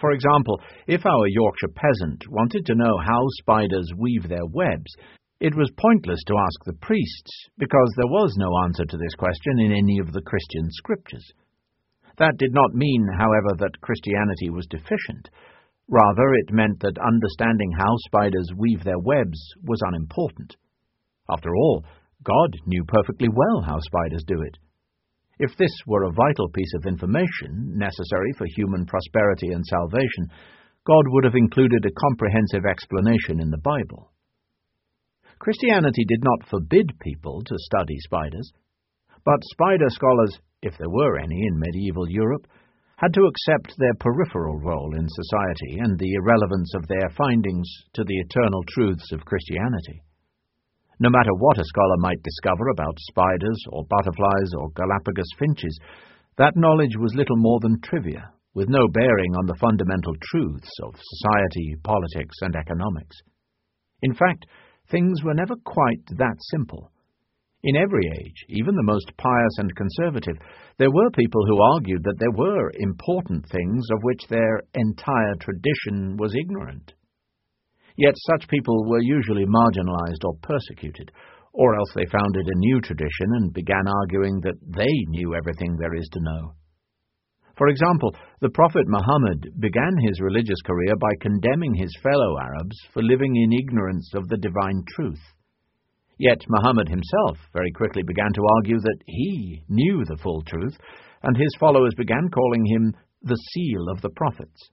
For 0.00 0.12
example, 0.12 0.62
if 0.86 1.04
our 1.04 1.26
Yorkshire 1.26 1.74
peasant 1.74 2.24
wanted 2.30 2.64
to 2.64 2.74
know 2.74 2.96
how 3.04 3.20
spiders 3.40 3.90
weave 3.98 4.30
their 4.30 4.46
webs, 4.46 4.94
it 5.40 5.54
was 5.54 5.70
pointless 5.78 6.18
to 6.26 6.34
ask 6.36 6.64
the 6.64 6.78
priests, 6.82 7.30
because 7.58 7.92
there 7.96 8.10
was 8.10 8.34
no 8.36 8.50
answer 8.64 8.84
to 8.84 8.96
this 8.96 9.14
question 9.14 9.60
in 9.60 9.72
any 9.72 9.98
of 10.00 10.12
the 10.12 10.22
Christian 10.22 10.66
scriptures. 10.70 11.24
That 12.18 12.36
did 12.38 12.52
not 12.52 12.74
mean, 12.74 13.06
however, 13.16 13.54
that 13.58 13.80
Christianity 13.80 14.50
was 14.50 14.66
deficient. 14.66 15.30
Rather, 15.88 16.34
it 16.34 16.52
meant 16.52 16.80
that 16.80 16.98
understanding 16.98 17.70
how 17.78 17.94
spiders 18.06 18.50
weave 18.56 18.82
their 18.82 18.98
webs 18.98 19.38
was 19.62 19.80
unimportant. 19.86 20.56
After 21.30 21.54
all, 21.54 21.84
God 22.24 22.50
knew 22.66 22.84
perfectly 22.88 23.28
well 23.28 23.62
how 23.62 23.78
spiders 23.78 24.24
do 24.26 24.42
it. 24.42 24.58
If 25.38 25.56
this 25.56 25.72
were 25.86 26.02
a 26.02 26.12
vital 26.12 26.48
piece 26.50 26.74
of 26.74 26.86
information 26.86 27.78
necessary 27.78 28.32
for 28.36 28.46
human 28.56 28.86
prosperity 28.86 29.52
and 29.52 29.64
salvation, 29.64 30.26
God 30.84 31.04
would 31.06 31.22
have 31.22 31.36
included 31.36 31.86
a 31.86 32.00
comprehensive 32.00 32.66
explanation 32.68 33.40
in 33.40 33.50
the 33.50 33.62
Bible. 33.62 34.10
Christianity 35.38 36.04
did 36.06 36.22
not 36.22 36.48
forbid 36.48 36.98
people 37.00 37.42
to 37.44 37.54
study 37.58 37.96
spiders, 38.00 38.52
but 39.24 39.38
spider 39.52 39.88
scholars, 39.88 40.38
if 40.62 40.76
there 40.78 40.90
were 40.90 41.18
any 41.18 41.46
in 41.46 41.58
medieval 41.58 42.08
Europe, 42.08 42.46
had 42.96 43.14
to 43.14 43.30
accept 43.30 43.78
their 43.78 43.94
peripheral 44.00 44.58
role 44.58 44.92
in 44.96 45.06
society 45.08 45.78
and 45.78 45.98
the 45.98 46.14
irrelevance 46.14 46.74
of 46.74 46.86
their 46.88 47.08
findings 47.16 47.68
to 47.94 48.02
the 48.02 48.18
eternal 48.18 48.62
truths 48.68 49.12
of 49.12 49.24
Christianity. 49.24 50.02
No 50.98 51.10
matter 51.10 51.32
what 51.32 51.58
a 51.58 51.64
scholar 51.64 51.96
might 51.98 52.20
discover 52.24 52.68
about 52.68 52.98
spiders 52.98 53.62
or 53.70 53.86
butterflies 53.86 54.50
or 54.58 54.70
Galapagos 54.74 55.30
finches, 55.38 55.78
that 56.38 56.56
knowledge 56.56 56.96
was 56.98 57.14
little 57.14 57.36
more 57.36 57.60
than 57.60 57.80
trivia, 57.80 58.32
with 58.54 58.68
no 58.68 58.88
bearing 58.88 59.36
on 59.36 59.46
the 59.46 59.58
fundamental 59.60 60.14
truths 60.30 60.70
of 60.82 60.94
society, 60.98 61.76
politics, 61.84 62.34
and 62.40 62.56
economics. 62.56 63.16
In 64.02 64.14
fact, 64.14 64.44
things 64.90 65.22
were 65.22 65.34
never 65.34 65.56
quite 65.64 66.04
that 66.16 66.36
simple. 66.50 66.90
In 67.64 67.76
every 67.76 68.06
age, 68.20 68.44
even 68.48 68.76
the 68.76 68.82
most 68.84 69.10
pious 69.16 69.58
and 69.58 69.74
conservative, 69.74 70.36
there 70.78 70.92
were 70.92 71.10
people 71.10 71.44
who 71.46 71.60
argued 71.60 72.04
that 72.04 72.18
there 72.18 72.30
were 72.30 72.70
important 72.78 73.44
things 73.48 73.84
of 73.92 74.02
which 74.02 74.22
their 74.28 74.62
entire 74.74 75.34
tradition 75.40 76.16
was 76.16 76.36
ignorant. 76.36 76.94
Yet 77.96 78.14
such 78.30 78.48
people 78.48 78.88
were 78.88 79.02
usually 79.02 79.44
marginalized 79.44 80.24
or 80.24 80.36
persecuted, 80.40 81.10
or 81.52 81.74
else 81.74 81.90
they 81.96 82.06
founded 82.06 82.46
a 82.46 82.58
new 82.58 82.80
tradition 82.80 83.34
and 83.34 83.52
began 83.52 83.88
arguing 84.02 84.40
that 84.42 84.54
they 84.64 84.94
knew 85.08 85.34
everything 85.34 85.76
there 85.76 85.96
is 85.96 86.08
to 86.12 86.20
know. 86.20 86.52
For 87.58 87.66
example, 87.66 88.14
the 88.40 88.50
Prophet 88.50 88.86
Muhammad 88.86 89.50
began 89.58 89.96
his 90.06 90.20
religious 90.20 90.62
career 90.64 90.94
by 90.96 91.10
condemning 91.20 91.74
his 91.74 91.92
fellow 92.00 92.38
Arabs 92.38 92.76
for 92.94 93.02
living 93.02 93.34
in 93.34 93.52
ignorance 93.52 94.12
of 94.14 94.28
the 94.28 94.36
divine 94.36 94.84
truth. 94.94 95.20
Yet 96.18 96.38
Muhammad 96.48 96.88
himself 96.88 97.36
very 97.52 97.72
quickly 97.72 98.04
began 98.06 98.32
to 98.34 98.46
argue 98.56 98.78
that 98.78 99.02
he 99.06 99.64
knew 99.68 100.04
the 100.04 100.18
full 100.22 100.42
truth, 100.42 100.78
and 101.24 101.36
his 101.36 101.54
followers 101.58 101.94
began 101.96 102.28
calling 102.30 102.64
him 102.64 102.94
the 103.22 103.36
seal 103.52 103.88
of 103.90 104.00
the 104.02 104.10
prophets. 104.10 104.70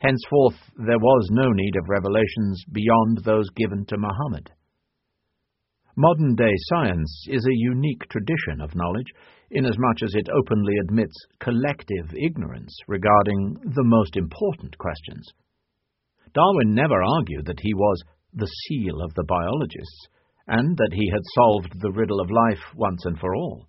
Henceforth 0.00 0.58
there 0.76 0.98
was 0.98 1.28
no 1.30 1.52
need 1.52 1.76
of 1.76 1.88
revelations 1.88 2.64
beyond 2.72 3.18
those 3.24 3.48
given 3.50 3.86
to 3.86 3.96
Muhammad. 3.96 4.50
Modern 5.96 6.36
day 6.36 6.52
science 6.68 7.26
is 7.28 7.44
a 7.44 7.62
unique 7.74 8.08
tradition 8.08 8.60
of 8.60 8.76
knowledge, 8.76 9.12
inasmuch 9.50 10.02
as 10.04 10.14
it 10.14 10.28
openly 10.28 10.74
admits 10.84 11.14
collective 11.40 12.14
ignorance 12.14 12.72
regarding 12.86 13.56
the 13.64 13.84
most 13.84 14.16
important 14.16 14.78
questions. 14.78 15.26
Darwin 16.32 16.74
never 16.74 17.02
argued 17.02 17.46
that 17.46 17.60
he 17.60 17.74
was 17.74 18.02
the 18.32 18.46
seal 18.46 19.02
of 19.02 19.12
the 19.14 19.24
biologists, 19.24 20.08
and 20.46 20.76
that 20.76 20.92
he 20.92 21.10
had 21.10 21.22
solved 21.34 21.80
the 21.80 21.90
riddle 21.90 22.20
of 22.20 22.30
life 22.30 22.62
once 22.76 23.04
and 23.04 23.18
for 23.18 23.34
all. 23.34 23.66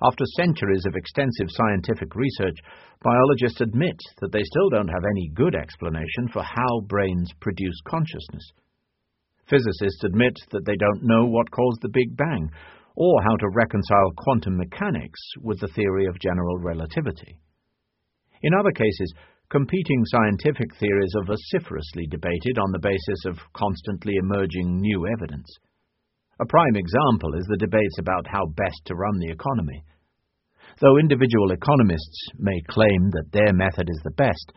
After 0.00 0.24
centuries 0.36 0.86
of 0.86 0.94
extensive 0.96 1.48
scientific 1.48 2.14
research, 2.14 2.56
biologists 3.02 3.60
admit 3.60 4.00
that 4.20 4.32
they 4.32 4.44
still 4.44 4.70
don't 4.70 4.88
have 4.88 5.04
any 5.04 5.28
good 5.34 5.54
explanation 5.54 6.28
for 6.32 6.42
how 6.42 6.80
brains 6.86 7.30
produce 7.40 7.78
consciousness. 7.86 8.52
Physicists 9.48 10.04
admit 10.04 10.34
that 10.50 10.64
they 10.66 10.76
don't 10.76 11.02
know 11.02 11.24
what 11.26 11.50
caused 11.50 11.80
the 11.82 11.92
Big 11.92 12.16
Bang, 12.16 12.50
or 12.94 13.22
how 13.22 13.36
to 13.36 13.54
reconcile 13.54 14.12
quantum 14.16 14.56
mechanics 14.56 15.20
with 15.40 15.60
the 15.60 15.68
theory 15.68 16.06
of 16.06 16.18
general 16.20 16.58
relativity. 16.58 17.38
In 18.42 18.54
other 18.54 18.72
cases, 18.72 19.14
competing 19.50 20.04
scientific 20.06 20.74
theories 20.76 21.14
are 21.16 21.24
vociferously 21.24 22.06
debated 22.10 22.58
on 22.58 22.72
the 22.72 22.82
basis 22.82 23.24
of 23.26 23.38
constantly 23.54 24.14
emerging 24.16 24.80
new 24.80 25.06
evidence. 25.06 25.48
A 26.40 26.46
prime 26.46 26.76
example 26.76 27.34
is 27.34 27.46
the 27.48 27.56
debates 27.56 27.98
about 27.98 28.26
how 28.28 28.46
best 28.46 28.80
to 28.86 28.94
run 28.94 29.18
the 29.18 29.32
economy. 29.32 29.82
Though 30.80 30.98
individual 30.98 31.50
economists 31.50 32.30
may 32.38 32.60
claim 32.68 33.10
that 33.10 33.32
their 33.32 33.52
method 33.52 33.88
is 33.90 34.00
the 34.04 34.12
best, 34.12 34.52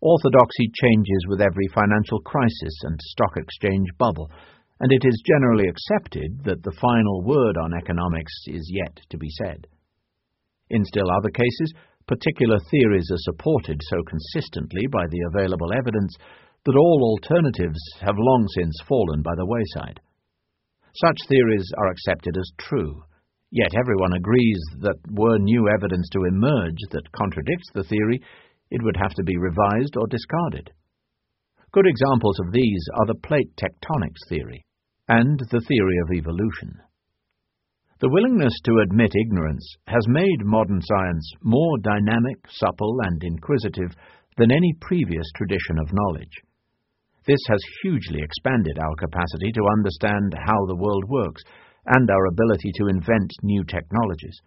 orthodoxy 0.00 0.70
changes 0.74 1.26
with 1.28 1.40
every 1.40 1.68
financial 1.74 2.20
crisis 2.20 2.74
and 2.82 2.98
stock 3.00 3.36
exchange 3.36 3.88
bubble, 3.98 4.30
and 4.80 4.92
it 4.92 5.02
is 5.04 5.22
generally 5.26 5.68
accepted 5.68 6.44
that 6.44 6.62
the 6.62 6.76
final 6.80 7.22
word 7.22 7.56
on 7.56 7.72
economics 7.74 8.32
is 8.48 8.70
yet 8.72 9.00
to 9.10 9.16
be 9.16 9.28
said. 9.30 9.66
In 10.70 10.84
still 10.84 11.10
other 11.10 11.30
cases, 11.30 11.72
particular 12.06 12.58
theories 12.70 13.08
are 13.10 13.32
supported 13.32 13.80
so 13.88 14.02
consistently 14.08 14.86
by 14.90 15.06
the 15.10 15.22
available 15.32 15.72
evidence 15.72 16.14
that 16.64 16.76
all 16.76 17.16
alternatives 17.16 17.80
have 18.00 18.16
long 18.18 18.46
since 18.54 18.74
fallen 18.88 19.22
by 19.22 19.34
the 19.36 19.46
wayside. 19.46 20.00
Such 20.94 21.18
theories 21.28 21.70
are 21.78 21.88
accepted 21.88 22.36
as 22.36 22.50
true, 22.58 23.02
yet 23.50 23.70
everyone 23.78 24.12
agrees 24.12 24.60
that 24.80 24.98
were 25.10 25.38
new 25.38 25.68
evidence 25.68 26.08
to 26.12 26.24
emerge 26.24 26.78
that 26.90 27.12
contradicts 27.12 27.70
the 27.74 27.84
theory, 27.84 28.20
it 28.70 28.82
would 28.82 28.96
have 28.96 29.14
to 29.14 29.22
be 29.22 29.36
revised 29.36 29.96
or 29.96 30.06
discarded. 30.06 30.70
Good 31.72 31.86
examples 31.86 32.38
of 32.40 32.52
these 32.52 32.84
are 32.94 33.06
the 33.06 33.20
plate 33.26 33.50
tectonics 33.56 34.28
theory 34.28 34.64
and 35.08 35.38
the 35.50 35.60
theory 35.60 35.98
of 36.04 36.12
evolution. 36.12 36.80
The 37.98 38.10
willingness 38.10 38.52
to 38.64 38.80
admit 38.84 39.12
ignorance 39.14 39.76
has 39.86 40.06
made 40.08 40.44
modern 40.44 40.80
science 40.82 41.32
more 41.42 41.78
dynamic, 41.78 42.36
supple, 42.48 42.98
and 43.02 43.22
inquisitive 43.24 43.96
than 44.36 44.50
any 44.50 44.74
previous 44.80 45.24
tradition 45.34 45.78
of 45.80 45.92
knowledge. 45.92 46.36
This 47.26 47.40
has 47.48 47.60
hugely 47.82 48.20
expanded 48.22 48.78
our 48.78 48.94
capacity 48.96 49.50
to 49.52 49.68
understand 49.78 50.34
how 50.36 50.66
the 50.66 50.76
world 50.76 51.04
works 51.08 51.42
and 51.86 52.10
our 52.10 52.26
ability 52.26 52.70
to 52.76 52.88
invent 52.88 53.30
new 53.42 53.64
technologies. 53.64 54.38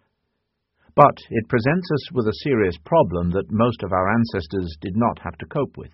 But 0.96 1.16
it 1.30 1.48
presents 1.48 1.88
us 1.92 2.12
with 2.12 2.26
a 2.26 2.40
serious 2.42 2.76
problem 2.84 3.30
that 3.30 3.50
most 3.50 3.82
of 3.82 3.92
our 3.92 4.12
ancestors 4.12 4.76
did 4.80 4.96
not 4.96 5.18
have 5.22 5.36
to 5.38 5.46
cope 5.46 5.76
with. 5.76 5.90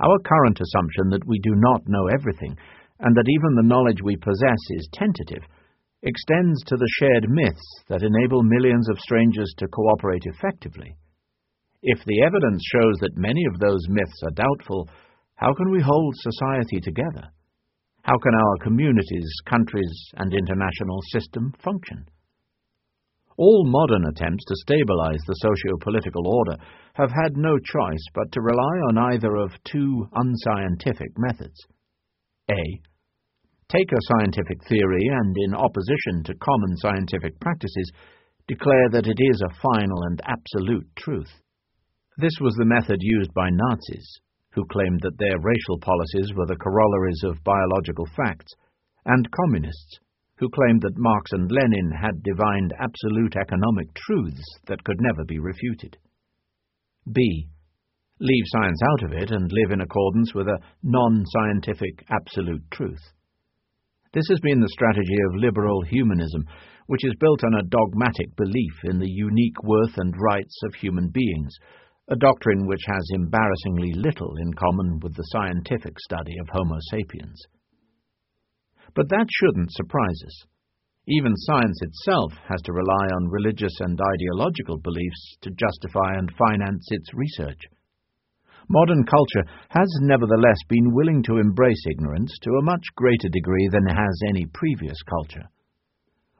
Our 0.00 0.18
current 0.20 0.60
assumption 0.60 1.10
that 1.10 1.26
we 1.26 1.38
do 1.40 1.52
not 1.54 1.82
know 1.86 2.06
everything, 2.06 2.56
and 3.00 3.14
that 3.16 3.28
even 3.28 3.54
the 3.54 3.68
knowledge 3.68 4.00
we 4.02 4.16
possess 4.16 4.58
is 4.70 4.88
tentative, 4.92 5.44
extends 6.02 6.62
to 6.64 6.76
the 6.76 6.88
shared 6.98 7.28
myths 7.28 7.84
that 7.88 8.02
enable 8.02 8.42
millions 8.42 8.88
of 8.88 8.98
strangers 8.98 9.52
to 9.58 9.68
cooperate 9.68 10.24
effectively. 10.24 10.96
If 11.82 12.04
the 12.04 12.22
evidence 12.22 12.62
shows 12.72 12.96
that 13.00 13.16
many 13.16 13.44
of 13.52 13.58
those 13.58 13.86
myths 13.88 14.22
are 14.24 14.30
doubtful, 14.30 14.88
how 15.34 15.52
can 15.54 15.70
we 15.70 15.82
hold 15.82 16.14
society 16.16 16.80
together? 16.80 17.28
How 18.02 18.16
can 18.18 18.34
our 18.34 18.56
communities, 18.62 19.30
countries, 19.46 19.92
and 20.16 20.32
international 20.32 21.00
system 21.12 21.52
function? 21.62 22.06
All 23.40 23.64
modern 23.64 24.04
attempts 24.04 24.44
to 24.44 24.54
stabilize 24.56 25.24
the 25.26 25.32
socio-political 25.32 26.28
order 26.28 26.62
have 26.92 27.08
had 27.08 27.38
no 27.38 27.56
choice 27.56 28.04
but 28.12 28.30
to 28.32 28.42
rely 28.42 28.76
on 28.90 28.98
either 28.98 29.34
of 29.36 29.56
two 29.64 30.06
unscientific 30.12 31.16
methods. 31.16 31.56
A. 32.50 32.60
Take 33.70 33.92
a 33.92 34.06
scientific 34.12 34.58
theory 34.68 35.08
and, 35.08 35.34
in 35.38 35.54
opposition 35.54 36.22
to 36.24 36.34
common 36.34 36.76
scientific 36.76 37.40
practices, 37.40 37.90
declare 38.46 38.90
that 38.90 39.06
it 39.06 39.16
is 39.18 39.40
a 39.40 39.56
final 39.62 40.02
and 40.02 40.20
absolute 40.26 40.88
truth. 40.96 41.32
This 42.18 42.36
was 42.42 42.52
the 42.56 42.66
method 42.66 42.98
used 43.00 43.32
by 43.32 43.48
Nazis, 43.48 44.20
who 44.52 44.66
claimed 44.66 45.00
that 45.00 45.16
their 45.16 45.40
racial 45.40 45.78
policies 45.80 46.34
were 46.36 46.46
the 46.46 46.60
corollaries 46.60 47.22
of 47.24 47.42
biological 47.42 48.04
facts, 48.14 48.52
and 49.06 49.30
communists, 49.30 49.98
who 50.40 50.48
claimed 50.48 50.80
that 50.80 50.96
Marx 50.96 51.32
and 51.32 51.52
Lenin 51.52 51.92
had 51.92 52.22
divined 52.22 52.72
absolute 52.80 53.36
economic 53.36 53.92
truths 53.94 54.42
that 54.66 54.82
could 54.84 54.96
never 54.98 55.22
be 55.24 55.38
refuted. 55.38 55.98
B. 57.12 57.48
Leave 58.18 58.44
science 58.46 58.80
out 58.90 59.04
of 59.04 59.12
it 59.12 59.30
and 59.30 59.52
live 59.52 59.70
in 59.70 59.82
accordance 59.82 60.34
with 60.34 60.48
a 60.48 60.58
non-scientific 60.82 62.04
absolute 62.10 62.62
truth. 62.70 63.12
This 64.14 64.24
has 64.30 64.40
been 64.40 64.60
the 64.60 64.68
strategy 64.68 65.18
of 65.28 65.40
liberal 65.40 65.82
humanism, 65.82 66.44
which 66.86 67.04
is 67.04 67.14
built 67.20 67.44
on 67.44 67.60
a 67.60 67.68
dogmatic 67.68 68.34
belief 68.36 68.74
in 68.84 68.98
the 68.98 69.08
unique 69.08 69.62
worth 69.62 69.96
and 69.98 70.14
rights 70.18 70.58
of 70.64 70.74
human 70.74 71.10
beings, 71.10 71.54
a 72.08 72.16
doctrine 72.16 72.66
which 72.66 72.82
has 72.86 73.06
embarrassingly 73.12 73.92
little 73.94 74.34
in 74.40 74.54
common 74.54 74.98
with 75.02 75.14
the 75.14 75.22
scientific 75.32 75.98
study 76.00 76.36
of 76.40 76.48
Homo 76.48 76.78
sapiens. 76.90 77.40
But 78.94 79.08
that 79.08 79.26
shouldn't 79.30 79.72
surprise 79.72 80.22
us. 80.26 80.46
Even 81.06 81.34
science 81.36 81.80
itself 81.82 82.32
has 82.48 82.60
to 82.62 82.72
rely 82.72 83.06
on 83.14 83.30
religious 83.30 83.72
and 83.80 83.98
ideological 83.98 84.78
beliefs 84.78 85.36
to 85.42 85.50
justify 85.50 86.14
and 86.14 86.30
finance 86.36 86.86
its 86.90 87.12
research. 87.14 87.60
Modern 88.68 89.04
culture 89.04 89.44
has 89.70 89.88
nevertheless 90.02 90.58
been 90.68 90.94
willing 90.94 91.22
to 91.24 91.38
embrace 91.38 91.82
ignorance 91.90 92.32
to 92.42 92.50
a 92.50 92.62
much 92.62 92.84
greater 92.94 93.28
degree 93.28 93.68
than 93.72 93.86
has 93.86 94.20
any 94.28 94.46
previous 94.54 95.02
culture. 95.02 95.48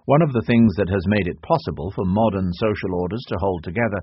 One 0.05 0.23
of 0.23 0.33
the 0.33 0.43
things 0.47 0.75
that 0.77 0.89
has 0.89 1.07
made 1.09 1.27
it 1.27 1.43
possible 1.43 1.91
for 1.91 2.05
modern 2.05 2.53
social 2.53 2.95
orders 2.95 3.25
to 3.29 3.39
hold 3.39 3.65
together 3.65 4.01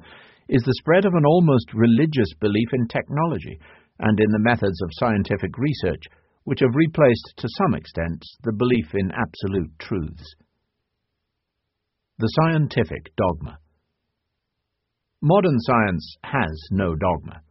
is 0.50 0.62
the 0.64 0.76
spread 0.80 1.06
of 1.06 1.14
an 1.14 1.26
almost 1.26 1.74
religious 1.74 2.34
belief 2.40 2.68
in 2.74 2.88
technology 2.88 3.60
and 4.00 4.20
in 4.20 4.32
the 4.32 4.44
methods 4.44 4.82
of 4.82 4.90
scientific 5.00 5.58
research, 5.58 6.04
which 6.48 6.62
have 6.62 6.76
replaced 6.76 7.34
to 7.36 7.50
some 7.58 7.74
extent 7.74 8.24
the 8.44 8.54
belief 8.54 8.94
in 8.94 9.12
absolute 9.12 9.70
truths. 9.80 10.34
The 12.20 12.32
scientific 12.40 13.14
dogma. 13.18 13.58
Modern 15.22 15.60
science 15.60 16.16
has 16.24 16.56
no 16.72 16.96
dogma. 16.96 17.42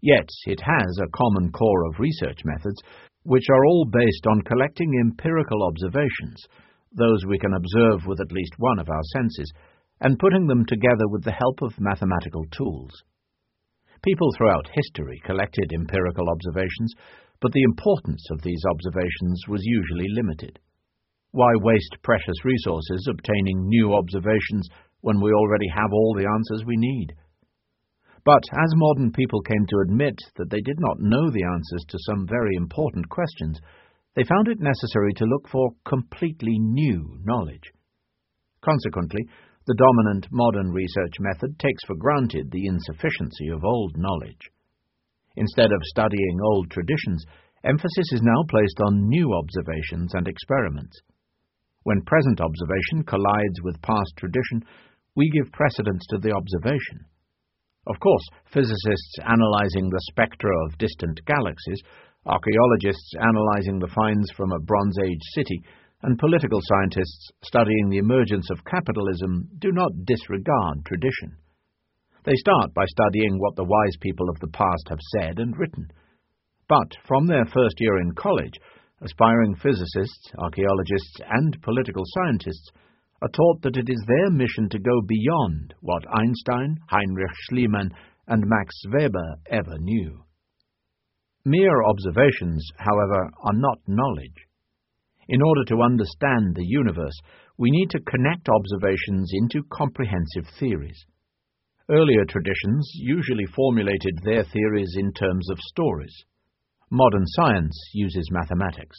Yet 0.00 0.28
it 0.46 0.60
has 0.60 0.98
a 1.02 1.10
common 1.16 1.50
core 1.50 1.84
of 1.88 1.98
research 1.98 2.38
methods, 2.44 2.80
which 3.24 3.46
are 3.50 3.66
all 3.66 3.86
based 3.90 4.26
on 4.30 4.42
collecting 4.42 4.92
empirical 5.00 5.66
observations, 5.66 6.46
those 6.96 7.26
we 7.26 7.40
can 7.40 7.54
observe 7.54 8.06
with 8.06 8.20
at 8.20 8.30
least 8.30 8.52
one 8.58 8.78
of 8.78 8.88
our 8.88 9.02
senses, 9.14 9.52
and 10.00 10.16
putting 10.20 10.46
them 10.46 10.64
together 10.64 11.08
with 11.08 11.24
the 11.24 11.32
help 11.32 11.60
of 11.60 11.74
mathematical 11.80 12.44
tools. 12.56 12.92
People 14.04 14.28
throughout 14.38 14.70
history 14.72 15.20
collected 15.24 15.72
empirical 15.74 16.28
observations, 16.30 16.94
but 17.42 17.50
the 17.52 17.64
importance 17.64 18.24
of 18.30 18.40
these 18.42 18.62
observations 18.70 19.42
was 19.48 19.60
usually 19.64 20.06
limited. 20.14 20.60
Why 21.32 21.50
waste 21.56 21.96
precious 22.02 22.44
resources 22.44 23.08
obtaining 23.10 23.66
new 23.66 23.94
observations 23.94 24.68
when 25.00 25.20
we 25.20 25.32
already 25.32 25.66
have 25.74 25.92
all 25.92 26.14
the 26.14 26.28
answers 26.28 26.64
we 26.64 26.76
need? 26.76 27.08
But 28.24 28.44
as 28.52 28.70
modern 28.76 29.10
people 29.10 29.42
came 29.42 29.66
to 29.66 29.82
admit 29.82 30.14
that 30.36 30.50
they 30.50 30.60
did 30.60 30.78
not 30.78 31.00
know 31.00 31.30
the 31.30 31.42
answers 31.42 31.84
to 31.88 31.98
some 32.06 32.28
very 32.28 32.54
important 32.54 33.08
questions, 33.08 33.58
they 34.14 34.22
found 34.22 34.46
it 34.46 34.60
necessary 34.60 35.12
to 35.14 35.24
look 35.24 35.48
for 35.48 35.70
completely 35.84 36.58
new 36.60 37.18
knowledge. 37.24 37.72
Consequently, 38.62 39.26
the 39.66 39.74
dominant 39.74 40.28
modern 40.30 40.70
research 40.70 41.14
method 41.18 41.58
takes 41.58 41.82
for 41.86 41.96
granted 41.96 42.52
the 42.52 42.66
insufficiency 42.66 43.48
of 43.48 43.64
old 43.64 43.96
knowledge. 43.96 44.52
Instead 45.36 45.72
of 45.72 45.82
studying 45.84 46.38
old 46.44 46.70
traditions, 46.70 47.24
emphasis 47.64 48.12
is 48.12 48.22
now 48.22 48.42
placed 48.48 48.80
on 48.80 49.08
new 49.08 49.32
observations 49.34 50.12
and 50.14 50.28
experiments. 50.28 51.00
When 51.84 52.02
present 52.02 52.40
observation 52.40 53.02
collides 53.04 53.62
with 53.62 53.82
past 53.82 54.12
tradition, 54.16 54.64
we 55.16 55.30
give 55.30 55.52
precedence 55.52 56.04
to 56.10 56.18
the 56.18 56.32
observation. 56.32 57.06
Of 57.86 57.98
course, 57.98 58.22
physicists 58.52 59.18
analyzing 59.24 59.90
the 59.90 60.00
spectra 60.10 60.50
of 60.66 60.78
distant 60.78 61.20
galaxies, 61.26 61.82
archaeologists 62.24 63.12
analyzing 63.18 63.80
the 63.80 63.90
finds 63.94 64.30
from 64.32 64.52
a 64.52 64.60
Bronze 64.60 64.96
Age 65.02 65.22
city, 65.34 65.62
and 66.02 66.18
political 66.18 66.60
scientists 66.62 67.30
studying 67.42 67.88
the 67.88 67.98
emergence 67.98 68.50
of 68.50 68.64
capitalism 68.64 69.48
do 69.58 69.72
not 69.72 69.90
disregard 70.04 70.84
tradition. 70.84 71.36
They 72.24 72.34
start 72.36 72.72
by 72.72 72.84
studying 72.86 73.38
what 73.38 73.56
the 73.56 73.64
wise 73.64 73.96
people 74.00 74.28
of 74.28 74.38
the 74.38 74.48
past 74.48 74.88
have 74.88 75.00
said 75.18 75.40
and 75.40 75.58
written. 75.58 75.88
But 76.68 76.94
from 77.06 77.26
their 77.26 77.44
first 77.46 77.80
year 77.80 77.98
in 77.98 78.12
college, 78.12 78.54
aspiring 79.00 79.56
physicists, 79.56 80.30
archaeologists, 80.38 81.16
and 81.28 81.60
political 81.62 82.04
scientists 82.06 82.70
are 83.22 83.28
taught 83.28 83.62
that 83.62 83.76
it 83.76 83.88
is 83.88 84.02
their 84.06 84.30
mission 84.30 84.68
to 84.68 84.78
go 84.78 85.00
beyond 85.00 85.74
what 85.80 86.04
Einstein, 86.08 86.78
Heinrich 86.88 87.30
Schliemann, 87.50 87.90
and 88.28 88.44
Max 88.46 88.74
Weber 88.92 89.36
ever 89.50 89.78
knew. 89.78 90.24
Mere 91.44 91.82
observations, 91.82 92.64
however, 92.76 93.30
are 93.42 93.54
not 93.54 93.78
knowledge. 93.88 94.46
In 95.28 95.42
order 95.42 95.64
to 95.66 95.82
understand 95.82 96.54
the 96.54 96.66
universe, 96.66 97.18
we 97.58 97.70
need 97.70 97.90
to 97.90 98.00
connect 98.00 98.48
observations 98.48 99.30
into 99.34 99.66
comprehensive 99.72 100.46
theories. 100.58 101.04
Earlier 101.92 102.24
traditions 102.24 102.90
usually 102.94 103.44
formulated 103.54 104.18
their 104.24 104.44
theories 104.44 104.94
in 104.96 105.12
terms 105.12 105.50
of 105.50 105.58
stories. 105.58 106.24
Modern 106.88 107.26
science 107.26 107.78
uses 107.92 108.30
mathematics. 108.32 108.96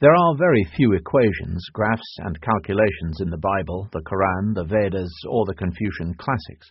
There 0.00 0.14
are 0.14 0.36
very 0.38 0.62
few 0.76 0.92
equations, 0.92 1.66
graphs, 1.72 2.16
and 2.18 2.40
calculations 2.40 3.20
in 3.20 3.30
the 3.30 3.42
Bible, 3.42 3.88
the 3.92 4.02
Quran, 4.02 4.54
the 4.54 4.66
Vedas, 4.70 5.12
or 5.28 5.46
the 5.46 5.54
Confucian 5.56 6.14
classics. 6.14 6.70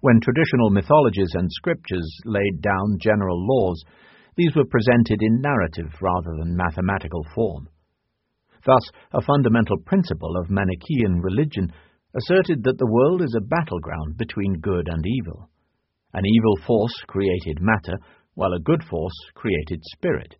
When 0.00 0.20
traditional 0.22 0.70
mythologies 0.70 1.34
and 1.34 1.52
scriptures 1.52 2.08
laid 2.24 2.62
down 2.62 2.96
general 3.02 3.36
laws, 3.46 3.84
these 4.36 4.56
were 4.56 4.64
presented 4.64 5.20
in 5.20 5.42
narrative 5.42 5.92
rather 6.00 6.32
than 6.38 6.56
mathematical 6.56 7.26
form. 7.34 7.68
Thus, 8.64 8.90
a 9.12 9.20
fundamental 9.20 9.76
principle 9.84 10.34
of 10.38 10.48
Manichaean 10.48 11.20
religion 11.20 11.74
asserted 12.18 12.64
that 12.64 12.78
the 12.78 12.90
world 12.90 13.22
is 13.22 13.34
a 13.36 13.40
battleground 13.40 14.16
between 14.16 14.60
good 14.60 14.88
and 14.88 15.04
evil. 15.06 15.48
An 16.12 16.24
evil 16.26 16.56
force 16.66 16.94
created 17.06 17.60
matter, 17.60 17.98
while 18.34 18.52
a 18.52 18.60
good 18.60 18.82
force 18.84 19.14
created 19.34 19.80
spirit. 19.84 20.34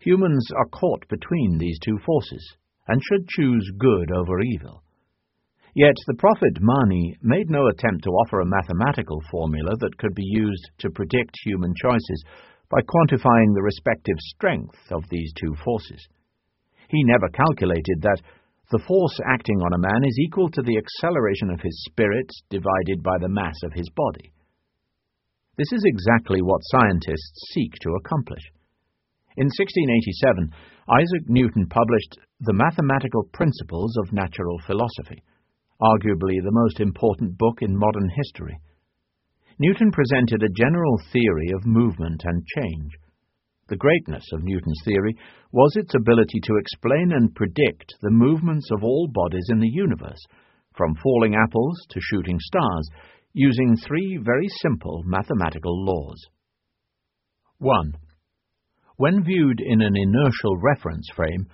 Humans 0.00 0.48
are 0.56 0.68
caught 0.68 1.06
between 1.08 1.58
these 1.58 1.78
two 1.84 1.98
forces, 2.04 2.56
and 2.88 3.02
should 3.02 3.28
choose 3.28 3.70
good 3.78 4.10
over 4.12 4.40
evil. 4.40 4.82
Yet 5.74 5.96
the 6.06 6.14
prophet 6.14 6.56
Mani 6.60 7.16
made 7.20 7.50
no 7.50 7.66
attempt 7.68 8.04
to 8.04 8.10
offer 8.10 8.40
a 8.40 8.46
mathematical 8.46 9.20
formula 9.30 9.76
that 9.80 9.98
could 9.98 10.14
be 10.14 10.24
used 10.24 10.70
to 10.78 10.90
predict 10.90 11.34
human 11.44 11.74
choices 11.76 12.24
by 12.70 12.80
quantifying 12.80 13.54
the 13.54 13.62
respective 13.62 14.16
strength 14.20 14.78
of 14.90 15.04
these 15.10 15.32
two 15.34 15.54
forces. 15.64 16.08
He 16.88 17.02
never 17.04 17.28
calculated 17.28 18.00
that 18.02 18.22
the 18.70 18.82
force 18.86 19.20
acting 19.30 19.60
on 19.62 19.72
a 19.72 19.78
man 19.78 20.02
is 20.04 20.18
equal 20.18 20.50
to 20.50 20.62
the 20.62 20.76
acceleration 20.76 21.50
of 21.50 21.60
his 21.60 21.84
spirit 21.84 22.26
divided 22.50 23.02
by 23.02 23.16
the 23.20 23.28
mass 23.28 23.54
of 23.62 23.72
his 23.72 23.88
body. 23.94 24.32
This 25.56 25.72
is 25.72 25.84
exactly 25.86 26.42
what 26.42 26.60
scientists 26.64 27.52
seek 27.54 27.72
to 27.82 27.94
accomplish. 27.94 28.42
In 29.36 29.46
1687, 29.46 30.50
Isaac 30.88 31.28
Newton 31.28 31.66
published 31.68 32.18
The 32.40 32.52
Mathematical 32.52 33.24
Principles 33.32 33.96
of 33.98 34.12
Natural 34.12 34.58
Philosophy, 34.66 35.22
arguably 35.80 36.42
the 36.42 36.56
most 36.56 36.80
important 36.80 37.38
book 37.38 37.62
in 37.62 37.76
modern 37.76 38.10
history. 38.16 38.58
Newton 39.58 39.92
presented 39.92 40.42
a 40.42 40.58
general 40.58 41.00
theory 41.12 41.52
of 41.54 41.64
movement 41.64 42.22
and 42.24 42.44
change. 42.56 42.90
The 43.68 43.76
greatness 43.76 44.24
of 44.32 44.44
Newton's 44.44 44.80
theory 44.84 45.16
was 45.50 45.74
its 45.74 45.94
ability 45.94 46.38
to 46.44 46.56
explain 46.56 47.12
and 47.12 47.34
predict 47.34 47.94
the 48.00 48.10
movements 48.10 48.70
of 48.70 48.84
all 48.84 49.08
bodies 49.12 49.48
in 49.50 49.58
the 49.58 49.68
universe, 49.68 50.24
from 50.76 50.94
falling 51.02 51.34
apples 51.34 51.76
to 51.90 52.00
shooting 52.00 52.38
stars, 52.38 52.88
using 53.32 53.76
three 53.76 54.18
very 54.22 54.46
simple 54.62 55.02
mathematical 55.04 55.84
laws. 55.84 56.28
1. 57.58 57.96
When 58.96 59.24
viewed 59.24 59.60
in 59.60 59.82
an 59.82 59.96
inertial 59.96 60.56
reference 60.58 61.08
frame, 61.16 61.46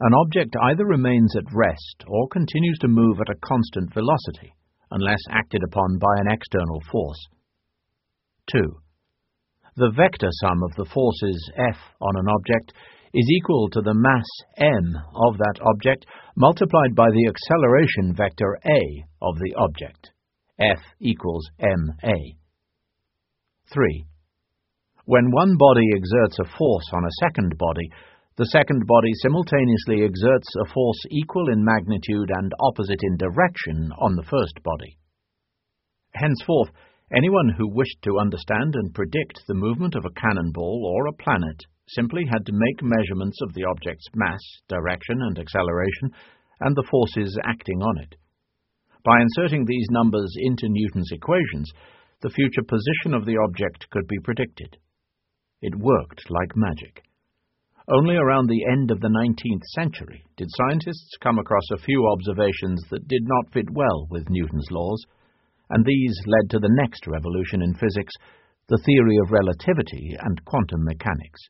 an 0.00 0.14
object 0.14 0.54
either 0.62 0.86
remains 0.86 1.34
at 1.36 1.52
rest 1.52 2.04
or 2.06 2.28
continues 2.28 2.78
to 2.80 2.88
move 2.88 3.18
at 3.20 3.34
a 3.34 3.40
constant 3.40 3.92
velocity, 3.92 4.54
unless 4.90 5.20
acted 5.30 5.62
upon 5.64 5.98
by 5.98 6.14
an 6.18 6.30
external 6.30 6.80
force. 6.92 7.26
2. 8.52 8.78
The 9.76 9.92
vector 9.94 10.30
sum 10.40 10.62
of 10.62 10.72
the 10.76 10.90
forces 10.90 11.50
F 11.54 11.76
on 12.00 12.16
an 12.16 12.28
object 12.28 12.72
is 13.12 13.28
equal 13.30 13.68
to 13.72 13.82
the 13.82 13.92
mass 13.92 14.24
m 14.56 14.96
of 15.14 15.36
that 15.36 15.60
object 15.60 16.06
multiplied 16.34 16.94
by 16.94 17.10
the 17.10 17.28
acceleration 17.28 18.14
vector 18.14 18.58
a 18.64 19.04
of 19.20 19.36
the 19.36 19.54
object. 19.56 20.12
F 20.58 20.80
equals 20.98 21.50
ma. 21.60 22.14
3. 23.70 24.06
When 25.04 25.30
one 25.30 25.56
body 25.58 25.88
exerts 25.94 26.38
a 26.40 26.56
force 26.56 26.88
on 26.94 27.04
a 27.04 27.16
second 27.20 27.58
body, 27.58 27.90
the 28.36 28.46
second 28.46 28.86
body 28.86 29.12
simultaneously 29.22 30.04
exerts 30.04 30.48
a 30.60 30.72
force 30.72 31.02
equal 31.10 31.50
in 31.52 31.62
magnitude 31.62 32.30
and 32.30 32.52
opposite 32.60 33.00
in 33.02 33.16
direction 33.18 33.92
on 33.98 34.16
the 34.16 34.24
first 34.24 34.62
body. 34.62 34.96
Henceforth, 36.14 36.70
anyone 37.14 37.50
who 37.56 37.68
wished 37.68 38.02
to 38.02 38.18
understand 38.18 38.74
and 38.74 38.94
predict 38.94 39.40
the 39.46 39.54
movement 39.54 39.94
of 39.94 40.04
a 40.04 40.20
cannonball 40.20 40.82
or 40.84 41.06
a 41.06 41.22
planet 41.22 41.62
simply 41.88 42.24
had 42.30 42.44
to 42.46 42.52
make 42.52 42.82
measurements 42.82 43.38
of 43.42 43.54
the 43.54 43.64
object's 43.64 44.06
mass, 44.14 44.40
direction, 44.68 45.22
and 45.22 45.38
acceleration, 45.38 46.10
and 46.60 46.74
the 46.74 46.86
forces 46.90 47.38
acting 47.44 47.80
on 47.82 47.98
it. 47.98 48.16
By 49.04 49.20
inserting 49.20 49.64
these 49.64 49.86
numbers 49.90 50.34
into 50.36 50.68
Newton's 50.68 51.10
equations, 51.12 51.70
the 52.22 52.30
future 52.30 52.62
position 52.66 53.14
of 53.14 53.24
the 53.24 53.36
object 53.36 53.88
could 53.90 54.08
be 54.08 54.18
predicted. 54.24 54.76
It 55.62 55.76
worked 55.76 56.28
like 56.28 56.56
magic. 56.56 57.02
Only 57.88 58.16
around 58.16 58.48
the 58.48 58.64
end 58.64 58.90
of 58.90 59.00
the 59.00 59.08
19th 59.08 59.62
century 59.74 60.24
did 60.36 60.48
scientists 60.50 61.16
come 61.22 61.38
across 61.38 61.70
a 61.70 61.78
few 61.78 62.04
observations 62.08 62.82
that 62.90 63.06
did 63.06 63.22
not 63.22 63.52
fit 63.52 63.70
well 63.70 64.08
with 64.10 64.28
Newton's 64.28 64.66
laws, 64.72 65.06
and 65.70 65.84
these 65.84 66.14
led 66.26 66.50
to 66.50 66.58
the 66.58 66.72
next 66.72 67.06
revolution 67.06 67.62
in 67.62 67.74
physics, 67.74 68.14
the 68.68 68.78
theory 68.84 69.16
of 69.22 69.30
relativity 69.30 70.16
and 70.18 70.44
quantum 70.44 70.84
mechanics. 70.84 71.40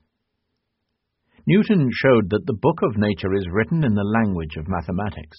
Newton 1.47 1.89
showed 1.93 2.31
that 2.31 2.45
the 2.47 2.59
book 2.61 2.81
of 2.83 2.99
nature 2.99 3.33
is 3.35 3.49
written 3.53 3.85
in 3.85 3.95
the 3.95 4.13
language 4.19 4.57
of 4.57 4.69
mathematics. 4.69 5.39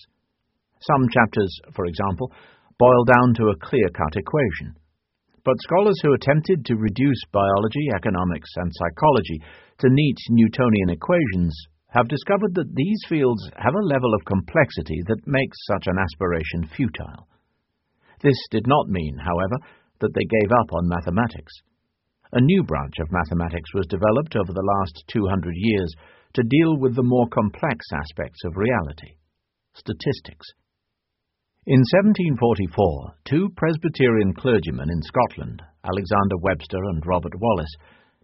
Some 0.82 1.10
chapters, 1.10 1.52
for 1.76 1.86
example, 1.86 2.32
boil 2.80 3.04
down 3.04 3.34
to 3.36 3.50
a 3.50 3.60
clear-cut 3.60 4.16
equation. 4.16 4.78
But 5.44 5.62
scholars 5.62 6.00
who 6.02 6.14
attempted 6.14 6.66
to 6.66 6.76
reduce 6.76 7.22
biology, 7.32 7.88
economics, 7.96 8.50
and 8.56 8.72
psychology 8.72 9.42
to 9.80 9.90
neat 9.90 10.18
Newtonian 10.30 10.90
equations 10.90 11.56
have 11.90 12.08
discovered 12.08 12.54
that 12.56 12.76
these 12.76 13.02
fields 13.08 13.50
have 13.56 13.74
a 13.74 13.88
level 13.88 14.14
of 14.14 14.26
complexity 14.26 15.02
that 15.08 15.26
makes 15.26 15.58
such 15.66 15.88
an 15.88 15.98
aspiration 15.98 16.68
futile. 16.76 17.28
This 18.22 18.38
did 18.52 18.68
not 18.68 18.90
mean, 18.90 19.18
however, 19.18 19.58
that 20.00 20.14
they 20.14 20.26
gave 20.26 20.52
up 20.52 20.74
on 20.74 20.88
mathematics. 20.88 21.54
A 22.34 22.42
new 22.42 22.64
branch 22.64 23.00
of 23.00 23.12
mathematics 23.12 23.74
was 23.74 23.88
developed 23.88 24.36
over 24.36 24.52
the 24.52 24.70
last 24.80 25.04
200 25.08 25.54
years 25.56 25.94
to 26.34 26.44
deal 26.44 26.78
with 26.78 26.96
the 26.96 27.04
more 27.04 27.28
complex 27.30 27.86
aspects 27.94 28.44
of 28.44 28.58
reality 28.58 29.16
statistics. 29.78 30.48
In 31.68 31.80
1744, 31.80 33.14
two 33.26 33.50
Presbyterian 33.56 34.34
clergymen 34.34 34.90
in 34.90 35.02
Scotland, 35.04 35.62
Alexander 35.84 36.38
Webster 36.42 36.82
and 36.90 37.06
Robert 37.06 37.34
Wallace, 37.38 37.76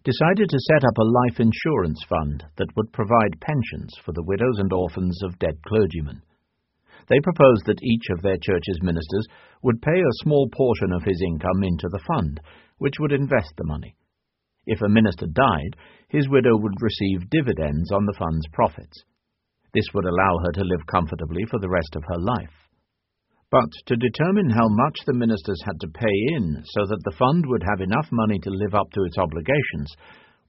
decided 0.04 0.50
to 0.50 0.66
set 0.72 0.84
up 0.84 0.98
a 0.98 1.12
life 1.28 1.40
insurance 1.40 2.04
fund 2.10 2.44
that 2.58 2.76
would 2.76 2.92
provide 2.92 3.40
pensions 3.42 3.94
for 4.04 4.14
the 4.14 4.24
widows 4.24 4.60
and 4.60 4.74
orphans 4.74 5.22
of 5.24 5.38
dead 5.40 5.62
clergymen. 5.68 6.22
They 7.10 7.20
proposed 7.20 7.66
that 7.66 7.84
each 7.84 8.10
of 8.12 8.22
their 8.22 8.38
church's 8.38 8.82
ministers 8.82 9.28
would 9.62 9.82
pay 9.82 10.00
a 10.00 10.20
small 10.24 10.50
portion 10.50 10.92
of 10.92 11.04
his 11.04 11.22
income 11.26 11.64
into 11.64 11.88
the 11.90 12.04
fund, 12.08 12.40
which 12.78 13.00
would 13.00 13.12
invest 13.12 13.54
the 13.58 13.66
money. 13.66 13.96
If 14.66 14.82
a 14.82 14.90
minister 14.90 15.28
died, 15.28 15.76
his 16.08 16.30
widow 16.30 16.56
would 16.58 16.82
receive 16.82 17.30
dividends 17.30 17.92
on 17.92 18.06
the 18.06 18.16
fund's 18.18 18.48
profits. 18.54 19.04
This 19.74 19.86
would 19.94 20.06
allow 20.06 20.38
her 20.46 20.52
to 20.54 20.64
live 20.64 20.86
comfortably 20.88 21.46
for 21.50 21.60
the 21.60 21.70
rest 21.70 21.96
of 21.96 22.04
her 22.08 22.20
life. 22.20 22.54
But 23.52 23.70
to 23.88 23.96
determine 23.96 24.50
how 24.50 24.68
much 24.68 24.98
the 25.06 25.14
ministers 25.14 25.62
had 25.66 25.80
to 25.82 25.88
pay 25.88 26.18
in 26.36 26.64
so 26.66 26.86
that 26.88 27.02
the 27.04 27.16
fund 27.18 27.46
would 27.46 27.64
have 27.64 27.82
enough 27.82 28.08
money 28.12 28.40
to 28.40 28.50
live 28.50 28.74
up 28.74 28.90
to 28.92 29.04
its 29.04 29.18
obligations, 29.18 29.94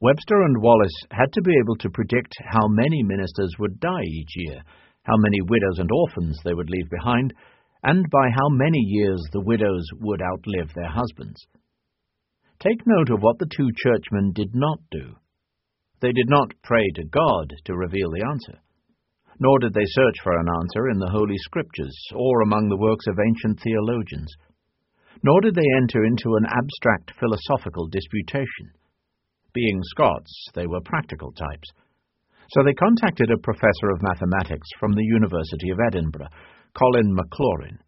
Webster 0.01 0.43
and 0.43 0.63
Wallace 0.63 0.95
had 1.11 1.33
to 1.33 1.43
be 1.43 1.53
able 1.63 1.77
to 1.77 1.91
predict 1.91 2.33
how 2.47 2.69
many 2.69 3.03
ministers 3.03 3.55
would 3.59 3.81
die 3.81 4.05
each 4.05 4.33
year, 4.37 4.63
how 5.05 5.17
many 5.17 5.41
widows 5.41 5.79
and 5.79 5.91
orphans 5.91 6.39
they 6.45 6.53
would 6.53 6.69
leave 6.69 6.91
behind, 6.91 7.33
and 7.83 8.05
by 8.11 8.29
how 8.35 8.49
many 8.51 8.79
years 8.79 9.23
the 9.33 9.41
widows 9.41 9.87
would 10.01 10.21
outlive 10.21 10.71
their 10.75 10.91
husbands. 10.91 11.47
Take 12.61 12.87
note 12.87 13.11
of 13.11 13.21
what 13.21 13.39
the 13.39 13.51
two 13.57 13.69
churchmen 13.77 14.33
did 14.33 14.55
not 14.55 14.79
do. 14.91 15.15
They 16.01 16.13
did 16.13 16.29
not 16.29 16.53
pray 16.63 16.89
to 16.97 17.05
God 17.05 17.53
to 17.65 17.77
reveal 17.77 18.11
the 18.11 18.27
answer 18.29 18.61
nor 19.41 19.59
did 19.59 19.75
they 19.75 19.85
search 19.87 20.17
for 20.23 20.39
an 20.39 20.47
answer 20.63 20.89
in 20.91 20.99
the 20.99 21.11
Holy 21.11 21.37
Scriptures 21.39 21.97
or 22.15 22.43
among 22.43 22.69
the 22.69 22.77
works 22.77 23.07
of 23.09 23.19
ancient 23.19 23.61
theologians, 23.61 24.33
nor 25.23 25.41
did 25.41 25.55
they 25.55 25.69
enter 25.77 26.05
into 26.05 26.37
an 26.37 26.47
abstract 26.47 27.13
philosophical 27.19 27.87
disputation. 27.89 28.71
Being 29.53 29.81
Scots, 29.83 30.33
they 30.55 30.67
were 30.67 30.81
practical 30.85 31.33
types. 31.33 31.69
So 32.53 32.63
they 32.63 32.75
contacted 32.75 33.31
a 33.31 33.39
professor 33.39 33.91
of 33.91 34.03
mathematics 34.03 34.69
from 34.79 34.93
the 34.93 35.05
University 35.05 35.71
of 35.71 35.79
Edinburgh, 35.87 36.29
Colin 36.75 37.15
Maclaurin. 37.15 37.79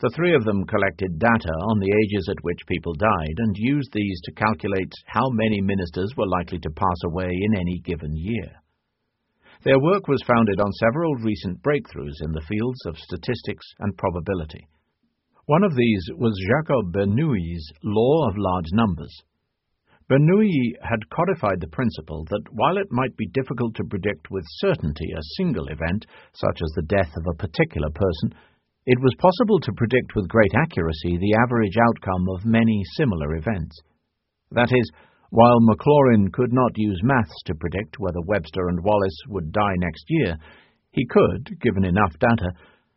The 0.00 0.10
three 0.14 0.34
of 0.34 0.44
them 0.44 0.64
collected 0.64 1.18
data 1.18 1.52
on 1.52 1.80
the 1.80 1.90
ages 1.90 2.28
at 2.30 2.42
which 2.42 2.66
people 2.68 2.94
died 2.94 3.34
and 3.38 3.56
used 3.56 3.90
these 3.92 4.20
to 4.24 4.32
calculate 4.32 4.92
how 5.06 5.28
many 5.30 5.60
ministers 5.60 6.14
were 6.16 6.28
likely 6.28 6.58
to 6.60 6.70
pass 6.70 7.00
away 7.04 7.30
in 7.30 7.56
any 7.56 7.80
given 7.84 8.14
year. 8.14 8.62
Their 9.64 9.80
work 9.80 10.06
was 10.06 10.22
founded 10.22 10.60
on 10.60 10.72
several 10.72 11.16
recent 11.16 11.60
breakthroughs 11.62 12.22
in 12.22 12.30
the 12.30 12.46
fields 12.48 12.78
of 12.86 12.96
statistics 12.96 13.66
and 13.80 13.96
probability. 13.96 14.68
One 15.46 15.64
of 15.64 15.74
these 15.74 16.04
was 16.16 16.38
Jacob 16.46 16.92
Bernoulli's 16.92 17.72
law 17.82 18.28
of 18.28 18.38
large 18.38 18.70
numbers. 18.72 19.22
Bernoulli 20.08 20.72
had 20.80 21.10
codified 21.10 21.60
the 21.60 21.68
principle 21.68 22.24
that 22.30 22.44
while 22.52 22.78
it 22.78 22.90
might 22.90 23.14
be 23.18 23.28
difficult 23.28 23.74
to 23.74 23.84
predict 23.84 24.30
with 24.30 24.44
certainty 24.56 25.12
a 25.12 25.22
single 25.36 25.68
event, 25.68 26.06
such 26.32 26.62
as 26.62 26.70
the 26.74 26.88
death 26.88 27.12
of 27.14 27.26
a 27.28 27.36
particular 27.36 27.90
person, 27.90 28.32
it 28.86 28.98
was 29.00 29.14
possible 29.20 29.60
to 29.60 29.76
predict 29.76 30.16
with 30.16 30.32
great 30.32 30.54
accuracy 30.56 31.18
the 31.18 31.36
average 31.44 31.76
outcome 31.76 32.26
of 32.30 32.46
many 32.46 32.82
similar 32.96 33.36
events. 33.36 33.78
That 34.50 34.72
is, 34.72 34.90
while 35.28 35.60
Maclaurin 35.60 36.32
could 36.32 36.54
not 36.54 36.72
use 36.76 37.02
maths 37.04 37.42
to 37.44 37.54
predict 37.54 38.00
whether 38.00 38.22
Webster 38.24 38.68
and 38.68 38.82
Wallace 38.82 39.20
would 39.28 39.52
die 39.52 39.76
next 39.76 40.04
year, 40.08 40.38
he 40.90 41.04
could, 41.04 41.60
given 41.60 41.84
enough 41.84 42.18
data, 42.18 42.52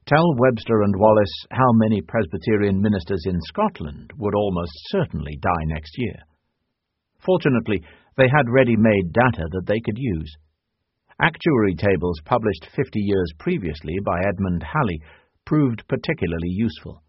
tell 0.05 0.33
Webster 0.37 0.81
and 0.83 0.95
Wallace 0.95 1.45
how 1.51 1.73
many 1.73 2.01
Presbyterian 2.01 2.81
ministers 2.81 3.25
in 3.25 3.41
Scotland 3.41 4.13
would 4.17 4.33
almost 4.33 4.71
certainly 4.87 5.37
die 5.41 5.65
next 5.65 5.91
year. 5.97 6.15
Fortunately, 7.25 7.81
they 8.17 8.27
had 8.27 8.49
ready-made 8.49 9.13
data 9.13 9.45
that 9.51 9.65
they 9.67 9.79
could 9.79 9.97
use. 9.97 10.35
Actuary 11.19 11.75
tables 11.75 12.19
published 12.25 12.65
50 12.75 12.99
years 12.99 13.31
previously 13.37 13.99
by 14.03 14.19
Edmund 14.27 14.63
Halley 14.63 14.99
proved 15.45 15.87
particularly 15.87 16.49
useful. 16.49 17.03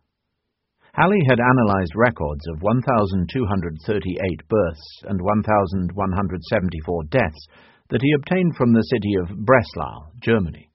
Halley 0.94 1.20
had 1.27 1.40
analyzed 1.40 1.96
records 1.96 2.46
of 2.48 2.61
1,238 2.61 4.48
births 4.48 5.03
and 5.05 5.22
1,174 5.22 7.05
deaths 7.05 7.48
that 7.88 8.03
he 8.03 8.12
obtained 8.12 8.55
from 8.57 8.72
the 8.72 8.85
city 8.92 9.14
of 9.16 9.38
Breslau, 9.46 10.12
Germany. 10.22 10.68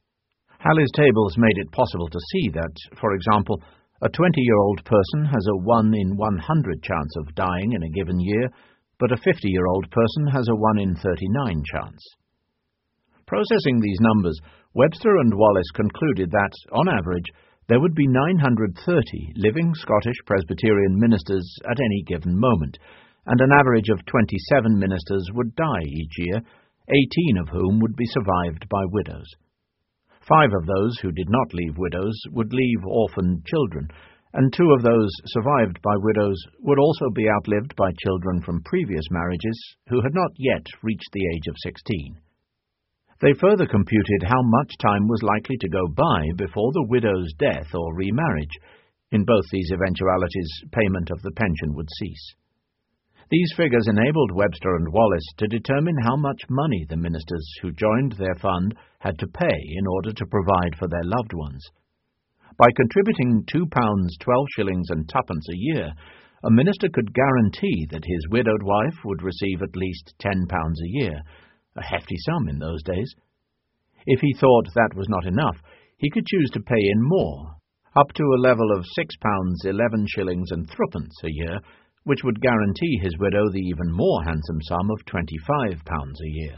Halley's 0.58 0.92
tables 0.96 1.38
made 1.38 1.58
it 1.58 1.72
possible 1.72 2.08
to 2.10 2.20
see 2.34 2.50
that, 2.50 2.74
for 3.00 3.14
example, 3.14 3.62
a 4.02 4.10
20-year-old 4.10 4.84
person 4.86 5.26
has 5.26 5.46
a 5.50 5.58
1 5.58 5.94
in 5.94 6.18
100 6.18 6.84
chance 6.84 7.16
of 7.18 7.36
dying 7.36 7.74
in 7.74 7.84
a 7.84 7.90
given 7.90 8.20
year, 8.20 8.50
but 9.00 9.12
a 9.12 9.16
50-year-old 9.16 9.90
person 9.92 10.28
has 10.28 10.48
a 10.50 10.56
1 10.56 10.80
in 10.80 10.96
39 10.96 11.64
chance. 11.72 12.02
Processing 13.26 13.80
these 13.80 14.00
numbers, 14.00 14.40
Webster 14.74 15.18
and 15.18 15.34
Wallace 15.34 15.70
concluded 15.76 16.32
that, 16.32 16.52
on 16.72 16.88
average, 16.88 17.26
there 17.68 17.80
would 17.80 17.94
be 17.94 18.08
930 18.08 19.34
living 19.36 19.74
Scottish 19.76 20.18
Presbyterian 20.26 20.98
ministers 20.98 21.46
at 21.70 21.80
any 21.80 22.04
given 22.08 22.40
moment, 22.40 22.78
and 23.26 23.42
an 23.42 23.52
average 23.52 23.90
of 23.90 24.06
27 24.06 24.80
ministers 24.80 25.28
would 25.34 25.54
die 25.56 25.84
each 25.84 26.14
year, 26.18 26.42
18 26.90 27.38
of 27.42 27.50
whom 27.50 27.80
would 27.82 27.96
be 27.96 28.06
survived 28.08 28.70
by 28.70 28.84
widows. 28.92 29.28
Five 30.28 30.52
of 30.54 30.66
those 30.66 30.98
who 31.00 31.12
did 31.12 31.30
not 31.30 31.54
leave 31.54 31.78
widows 31.78 32.18
would 32.32 32.54
leave 32.54 32.86
orphaned 32.86 33.46
children, 33.46 33.90
and 34.38 34.54
two 34.54 34.70
of 34.70 34.84
those 34.84 35.10
survived 35.34 35.82
by 35.82 35.98
widows 35.98 36.38
would 36.62 36.78
also 36.78 37.10
be 37.10 37.28
outlived 37.28 37.76
by 37.76 37.90
children 38.06 38.40
from 38.44 38.62
previous 38.64 39.04
marriages 39.10 39.58
who 39.90 40.00
had 40.02 40.14
not 40.14 40.30
yet 40.38 40.64
reached 40.84 41.10
the 41.12 41.26
age 41.34 41.48
of 41.50 41.56
16. 41.64 42.22
They 43.20 43.34
further 43.34 43.66
computed 43.66 44.22
how 44.22 44.44
much 44.44 44.78
time 44.78 45.08
was 45.08 45.24
likely 45.24 45.58
to 45.58 45.70
go 45.70 45.88
by 45.88 46.30
before 46.38 46.72
the 46.74 46.86
widow's 46.88 47.34
death 47.40 47.74
or 47.74 47.96
remarriage. 47.96 48.54
In 49.10 49.26
both 49.26 49.46
these 49.52 49.72
eventualities, 49.74 50.52
payment 50.72 51.10
of 51.10 51.20
the 51.24 51.32
pension 51.32 51.74
would 51.74 51.90
cease. 51.98 52.36
These 53.32 53.54
figures 53.58 53.88
enabled 53.88 54.32
Webster 54.32 54.76
and 54.76 54.94
Wallace 54.94 55.28
to 55.38 55.48
determine 55.48 55.98
how 56.04 56.16
much 56.16 56.44
money 56.48 56.86
the 56.88 56.96
ministers 56.96 57.50
who 57.64 57.72
joined 57.72 58.14
their 58.14 58.36
fund 58.36 58.76
had 59.00 59.18
to 59.18 59.28
pay 59.28 59.60
in 59.78 59.88
order 59.88 60.14
to 60.14 60.26
provide 60.28 60.76
for 60.78 60.88
their 60.88 61.04
loved 61.04 61.34
ones. 61.34 61.72
By 62.58 62.68
contributing 62.76 63.46
£2, 63.54 63.70
12 64.20 64.48
shillings 64.56 64.90
and 64.90 65.08
twopence 65.08 65.48
a 65.48 65.56
year, 65.56 65.94
a 66.44 66.50
minister 66.50 66.90
could 66.92 67.14
guarantee 67.14 67.86
that 67.92 68.04
his 68.04 68.28
widowed 68.30 68.64
wife 68.64 68.98
would 69.06 69.22
receive 69.22 69.62
at 69.62 69.76
least 69.76 70.16
£10 70.20 70.48
a 70.50 70.90
year, 70.90 71.22
a 71.76 71.84
hefty 71.84 72.16
sum 72.26 72.50
in 72.50 72.58
those 72.58 72.82
days. 72.82 73.14
If 74.08 74.22
he 74.22 74.34
thought 74.34 74.74
that 74.74 74.96
was 74.96 75.08
not 75.08 75.26
enough, 75.26 75.58
he 75.98 76.10
could 76.10 76.26
choose 76.26 76.50
to 76.54 76.60
pay 76.62 76.80
in 76.80 77.02
more, 77.02 77.58
up 77.96 78.12
to 78.14 78.24
a 78.24 78.42
level 78.42 78.72
of 78.76 78.86
six 78.96 79.16
pounds 79.18 79.66
eleven 79.66 80.06
shillings 80.08 80.50
and 80.52 80.68
threepence 80.70 81.16
a 81.24 81.32
year, 81.32 81.60
which 82.06 82.24
would 82.24 82.42
guarantee 82.42 83.00
his 83.02 83.18
widow 83.20 83.50
the 83.52 83.60
even 83.60 83.92
more 83.92 84.24
handsome 84.24 84.62
sum 84.62 84.90
of 84.90 85.06
twenty-five 85.06 85.84
pounds 85.86 86.20
a 86.22 86.30
year. 86.30 86.56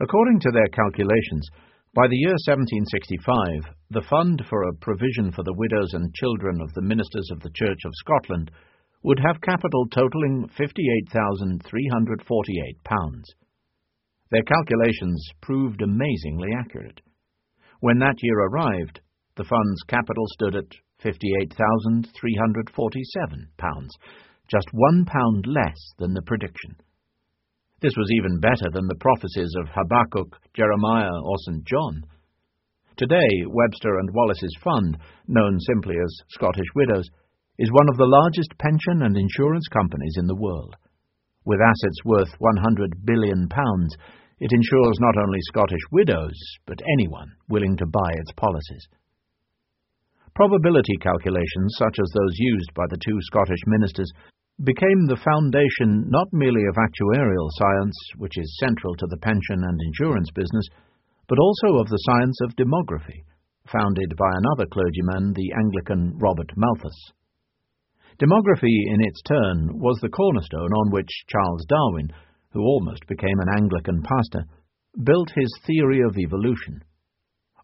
According 0.00 0.40
to 0.40 0.50
their 0.52 0.68
calculations, 0.68 1.48
by 1.94 2.08
the 2.08 2.16
year 2.16 2.34
1765, 2.42 3.70
the 3.90 4.02
fund 4.10 4.42
for 4.50 4.64
a 4.64 4.74
provision 4.82 5.30
for 5.30 5.44
the 5.44 5.54
widows 5.54 5.94
and 5.94 6.12
children 6.14 6.60
of 6.60 6.74
the 6.74 6.82
ministers 6.82 7.30
of 7.30 7.38
the 7.40 7.52
Church 7.54 7.78
of 7.86 7.94
Scotland 7.94 8.50
would 9.04 9.20
have 9.20 9.40
capital 9.40 9.86
totalling 9.86 10.50
£58,348. 10.58 13.22
Their 14.32 14.42
calculations 14.42 15.24
proved 15.40 15.82
amazingly 15.82 16.48
accurate. 16.58 17.00
When 17.78 18.00
that 18.00 18.20
year 18.22 18.40
arrived, 18.40 18.98
the 19.36 19.44
fund's 19.44 19.84
capital 19.86 20.26
stood 20.32 20.56
at 20.56 20.74
£58,347, 21.04 23.88
just 24.50 24.66
one 24.72 25.04
pound 25.04 25.46
less 25.46 25.78
than 25.98 26.12
the 26.12 26.22
prediction. 26.22 26.74
This 27.84 28.00
was 28.00 28.08
even 28.16 28.40
better 28.40 28.72
than 28.72 28.88
the 28.88 28.96
prophecies 28.96 29.52
of 29.60 29.68
Habakkuk, 29.68 30.40
Jeremiah, 30.56 31.20
or 31.20 31.36
St. 31.36 31.66
John. 31.68 32.08
Today, 32.96 33.44
Webster 33.44 33.98
and 33.98 34.08
Wallace's 34.14 34.56
fund, 34.64 34.96
known 35.28 35.60
simply 35.60 35.92
as 36.02 36.22
Scottish 36.30 36.72
Widows, 36.74 37.04
is 37.58 37.68
one 37.76 37.90
of 37.92 37.98
the 37.98 38.08
largest 38.08 38.56
pension 38.56 39.04
and 39.04 39.18
insurance 39.18 39.68
companies 39.68 40.16
in 40.16 40.26
the 40.26 40.34
world. 40.34 40.74
With 41.44 41.60
assets 41.60 42.00
worth 42.06 42.32
£100 42.40 43.04
billion, 43.04 43.50
it 44.40 44.52
insures 44.56 44.96
not 45.04 45.20
only 45.20 45.40
Scottish 45.52 45.84
widows, 45.92 46.40
but 46.64 46.80
anyone 46.96 47.28
willing 47.50 47.76
to 47.76 47.92
buy 47.92 48.12
its 48.16 48.32
policies. 48.32 48.88
Probability 50.34 50.96
calculations, 51.02 51.76
such 51.76 52.00
as 52.00 52.10
those 52.14 52.32
used 52.38 52.72
by 52.74 52.84
the 52.88 52.96
two 53.04 53.18
Scottish 53.28 53.60
ministers, 53.66 54.10
became 54.62 55.06
the 55.06 55.18
foundation 55.18 56.06
not 56.08 56.28
merely 56.32 56.62
of 56.68 56.76
actuarial 56.76 57.48
science, 57.58 57.96
which 58.18 58.38
is 58.38 58.60
central 58.60 58.94
to 58.96 59.06
the 59.10 59.18
pension 59.18 59.64
and 59.64 59.80
insurance 59.80 60.30
business, 60.34 60.68
but 61.26 61.38
also 61.38 61.80
of 61.80 61.88
the 61.88 62.04
science 62.06 62.38
of 62.42 62.54
demography, 62.54 63.24
founded 63.66 64.14
by 64.16 64.30
another 64.30 64.66
clergyman, 64.70 65.32
the 65.34 65.50
Anglican 65.58 66.14
Robert 66.18 66.52
Malthus. 66.56 67.12
Demography, 68.20 68.76
in 68.94 69.00
its 69.02 69.20
turn, 69.22 69.80
was 69.80 69.98
the 70.00 70.08
cornerstone 70.08 70.70
on 70.70 70.92
which 70.92 71.10
Charles 71.26 71.66
Darwin 71.66 72.12
who 72.54 72.62
almost 72.62 73.04
became 73.08 73.38
an 73.40 73.50
Anglican 73.58 74.00
pastor, 74.02 74.46
built 75.02 75.28
his 75.34 75.50
theory 75.66 76.00
of 76.06 76.16
evolution. 76.16 76.80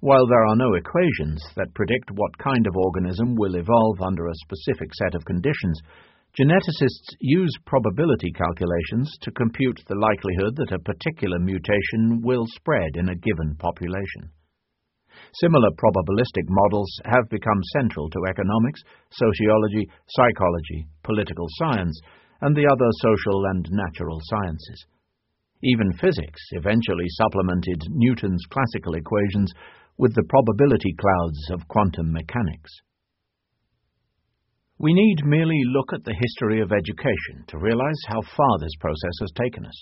While 0.01 0.27
there 0.27 0.45
are 0.47 0.57
no 0.57 0.75
equations 0.75 1.41
that 1.55 1.75
predict 1.75 2.11
what 2.11 2.37
kind 2.39 2.67
of 2.67 2.75
organism 2.75 3.37
will 3.37 3.55
evolve 3.55 4.01
under 4.03 4.27
a 4.27 4.43
specific 4.43 4.93
set 4.95 5.15
of 5.15 5.25
conditions, 5.25 5.81
geneticists 6.39 7.17
use 7.21 7.53
probability 7.67 8.31
calculations 8.33 9.11
to 9.23 9.33
compute 9.33 9.81
the 9.89 9.99
likelihood 9.99 10.55
that 10.57 10.73
a 10.73 10.79
particular 10.79 11.39
mutation 11.39 12.23
will 12.23 12.47
spread 12.55 12.95
in 12.95 13.09
a 13.09 13.17
given 13.17 13.57
population. 13.59 14.31
Similar 15.35 15.71
probabilistic 15.79 16.47
models 16.49 16.91
have 17.05 17.29
become 17.31 17.61
central 17.75 18.09
to 18.11 18.27
economics, 18.29 18.81
sociology, 19.11 19.89
psychology, 20.09 20.87
political 21.03 21.47
science, 21.59 22.01
and 22.41 22.55
the 22.57 22.67
other 22.67 22.89
social 23.03 23.45
and 23.47 23.67
natural 23.71 24.19
sciences. 24.23 24.87
Even 25.63 25.93
physics 25.93 26.41
eventually 26.53 27.07
supplemented 27.09 27.83
Newton's 27.91 28.45
classical 28.51 28.95
equations 28.95 29.53
with 29.99 30.15
the 30.15 30.25
probability 30.29 30.95
clouds 30.99 31.51
of 31.51 31.69
quantum 31.69 32.13
mechanics. 32.13 32.71
We 34.81 34.95
need 34.95 35.27
merely 35.27 35.61
look 35.77 35.93
at 35.93 36.05
the 36.05 36.17
history 36.17 36.63
of 36.63 36.73
education 36.73 37.45
to 37.49 37.59
realize 37.59 38.01
how 38.09 38.23
far 38.23 38.55
this 38.59 38.73
process 38.81 39.13
has 39.21 39.33
taken 39.37 39.67
us. 39.67 39.77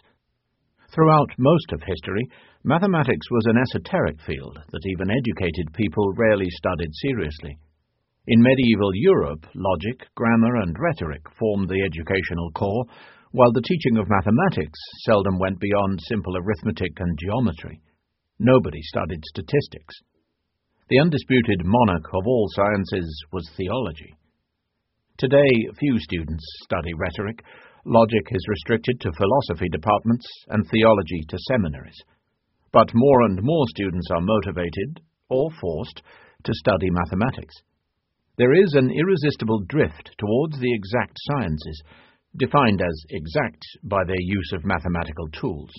Throughout 0.91 1.31
most 1.39 1.71
of 1.71 1.81
history, 1.87 2.27
mathematics 2.65 3.31
was 3.31 3.47
an 3.47 3.59
esoteric 3.63 4.21
field 4.27 4.59
that 4.59 4.87
even 4.91 5.07
educated 5.09 5.73
people 5.73 6.13
rarely 6.17 6.51
studied 6.51 6.91
seriously. 6.95 7.57
In 8.27 8.43
medieval 8.43 8.91
Europe, 8.93 9.47
logic, 9.55 10.03
grammar, 10.17 10.57
and 10.57 10.75
rhetoric 10.77 11.23
formed 11.39 11.69
the 11.69 11.81
educational 11.87 12.51
core, 12.59 12.85
while 13.31 13.53
the 13.53 13.63
teaching 13.63 13.99
of 13.99 14.11
mathematics 14.11 14.81
seldom 15.07 15.39
went 15.39 15.61
beyond 15.61 16.01
simple 16.03 16.37
arithmetic 16.37 16.99
and 16.99 17.17
geometry. 17.23 17.81
Nobody 18.41 18.83
studied 18.83 19.23
statistics. 19.27 19.95
The 20.91 20.99
undisputed 20.99 21.63
monarch 21.65 22.07
of 22.13 22.27
all 22.27 22.49
sciences 22.51 23.07
was 23.31 23.49
theology. 23.57 24.19
Today, 25.19 25.67
few 25.81 25.99
students 25.99 26.45
study 26.63 26.95
rhetoric. 26.95 27.43
Logic 27.85 28.25
is 28.31 28.47
restricted 28.49 29.01
to 29.01 29.11
philosophy 29.11 29.69
departments 29.69 30.25
and 30.47 30.65
theology 30.71 31.25
to 31.29 31.37
seminaries. 31.49 31.97
But 32.73 32.95
more 32.95 33.23
and 33.23 33.43
more 33.43 33.65
students 33.67 34.07
are 34.13 34.21
motivated, 34.21 35.01
or 35.29 35.51
forced, 35.61 36.03
to 36.45 36.55
study 36.55 36.91
mathematics. 36.91 37.53
There 38.37 38.55
is 38.55 38.75
an 38.75 38.93
irresistible 38.93 39.65
drift 39.67 40.15
towards 40.19 40.61
the 40.61 40.73
exact 40.73 41.17
sciences, 41.27 41.83
defined 42.37 42.81
as 42.81 43.05
exact 43.11 43.65
by 43.83 44.05
their 44.07 44.21
use 44.21 44.53
of 44.55 44.65
mathematical 44.65 45.27
tools. 45.33 45.73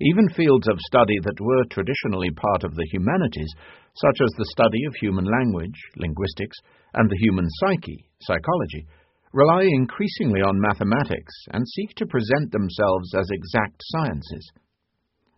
Even 0.00 0.28
fields 0.30 0.68
of 0.68 0.78
study 0.80 1.18
that 1.22 1.40
were 1.40 1.64
traditionally 1.70 2.30
part 2.30 2.64
of 2.64 2.74
the 2.74 2.86
humanities, 2.90 3.52
such 3.94 4.18
as 4.20 4.30
the 4.36 4.50
study 4.50 4.84
of 4.86 4.94
human 4.96 5.24
language, 5.24 5.78
linguistics, 5.96 6.58
and 6.94 7.08
the 7.08 7.18
human 7.18 7.46
psyche, 7.60 8.10
psychology, 8.20 8.86
rely 9.32 9.62
increasingly 9.62 10.40
on 10.40 10.60
mathematics 10.60 11.34
and 11.52 11.66
seek 11.68 11.94
to 11.96 12.06
present 12.06 12.50
themselves 12.50 13.14
as 13.14 13.28
exact 13.30 13.80
sciences. 13.82 14.52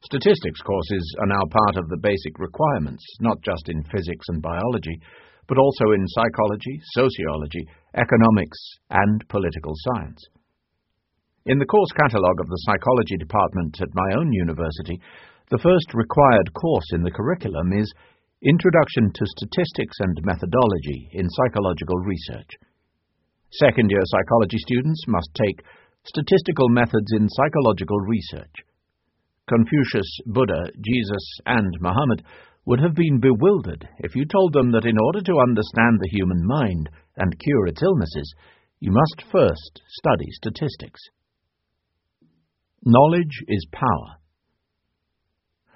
Statistics 0.04 0.60
courses 0.60 1.16
are 1.20 1.26
now 1.26 1.42
part 1.50 1.76
of 1.76 1.88
the 1.88 2.00
basic 2.00 2.38
requirements, 2.38 3.04
not 3.20 3.40
just 3.42 3.68
in 3.68 3.82
physics 3.84 4.26
and 4.28 4.40
biology, 4.40 5.00
but 5.48 5.58
also 5.58 5.92
in 5.92 6.06
psychology, 6.08 6.80
sociology, 6.92 7.66
economics, 7.94 8.58
and 8.90 9.24
political 9.28 9.72
science. 9.76 10.20
In 11.46 11.60
the 11.60 11.70
course 11.70 11.92
catalogue 11.94 12.40
of 12.42 12.48
the 12.48 12.58
psychology 12.66 13.16
department 13.16 13.78
at 13.80 13.94
my 13.94 14.18
own 14.18 14.32
university, 14.32 14.98
the 15.48 15.62
first 15.62 15.94
required 15.94 16.52
course 16.52 16.90
in 16.90 17.04
the 17.04 17.14
curriculum 17.14 17.72
is 17.72 17.86
Introduction 18.42 19.12
to 19.14 19.32
Statistics 19.38 19.94
and 20.00 20.18
Methodology 20.26 21.06
in 21.12 21.30
Psychological 21.30 22.02
Research. 22.02 22.50
Second 23.62 23.92
year 23.92 24.02
psychology 24.10 24.58
students 24.58 25.06
must 25.06 25.30
take 25.38 25.62
Statistical 26.02 26.68
Methods 26.68 27.14
in 27.14 27.28
Psychological 27.30 28.00
Research. 28.00 28.66
Confucius, 29.46 30.10
Buddha, 30.26 30.66
Jesus, 30.82 31.26
and 31.46 31.70
Muhammad 31.78 32.26
would 32.64 32.80
have 32.80 32.98
been 32.98 33.20
bewildered 33.22 33.86
if 34.02 34.16
you 34.16 34.26
told 34.26 34.52
them 34.52 34.72
that 34.72 34.84
in 34.84 34.98
order 34.98 35.22
to 35.22 35.38
understand 35.46 36.02
the 36.02 36.10
human 36.10 36.44
mind 36.44 36.90
and 37.18 37.38
cure 37.38 37.68
its 37.68 37.84
illnesses, 37.84 38.34
you 38.80 38.90
must 38.90 39.30
first 39.30 39.80
study 40.02 40.26
statistics. 40.42 40.98
Knowledge 42.88 43.42
is 43.48 43.66
power. 43.72 44.14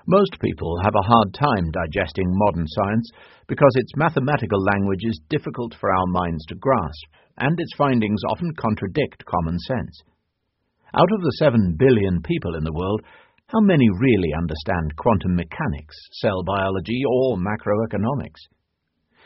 Most 0.07 0.39
people 0.41 0.79
have 0.85 0.95
a 0.95 1.09
hard 1.11 1.35
time 1.35 1.73
digesting 1.73 2.27
modern 2.29 2.69
science 2.69 3.11
because 3.49 3.73
its 3.75 3.97
mathematical 3.97 4.63
language 4.63 5.03
is 5.03 5.21
difficult 5.29 5.75
for 5.81 5.93
our 5.93 6.07
minds 6.07 6.47
to 6.47 6.55
grasp, 6.55 7.03
and 7.37 7.59
its 7.59 7.75
findings 7.77 8.23
often 8.31 8.55
contradict 8.55 9.25
common 9.27 9.59
sense. 9.59 10.03
Out 10.95 11.11
of 11.11 11.23
the 11.23 11.35
seven 11.41 11.75
billion 11.77 12.23
people 12.23 12.55
in 12.55 12.63
the 12.63 12.79
world, 12.79 13.03
how 13.49 13.59
many 13.59 13.89
really 13.99 14.31
understand 14.39 14.95
quantum 14.95 15.35
mechanics, 15.35 15.97
cell 16.23 16.45
biology, 16.47 17.03
or 17.11 17.37
macroeconomics? 17.37 18.39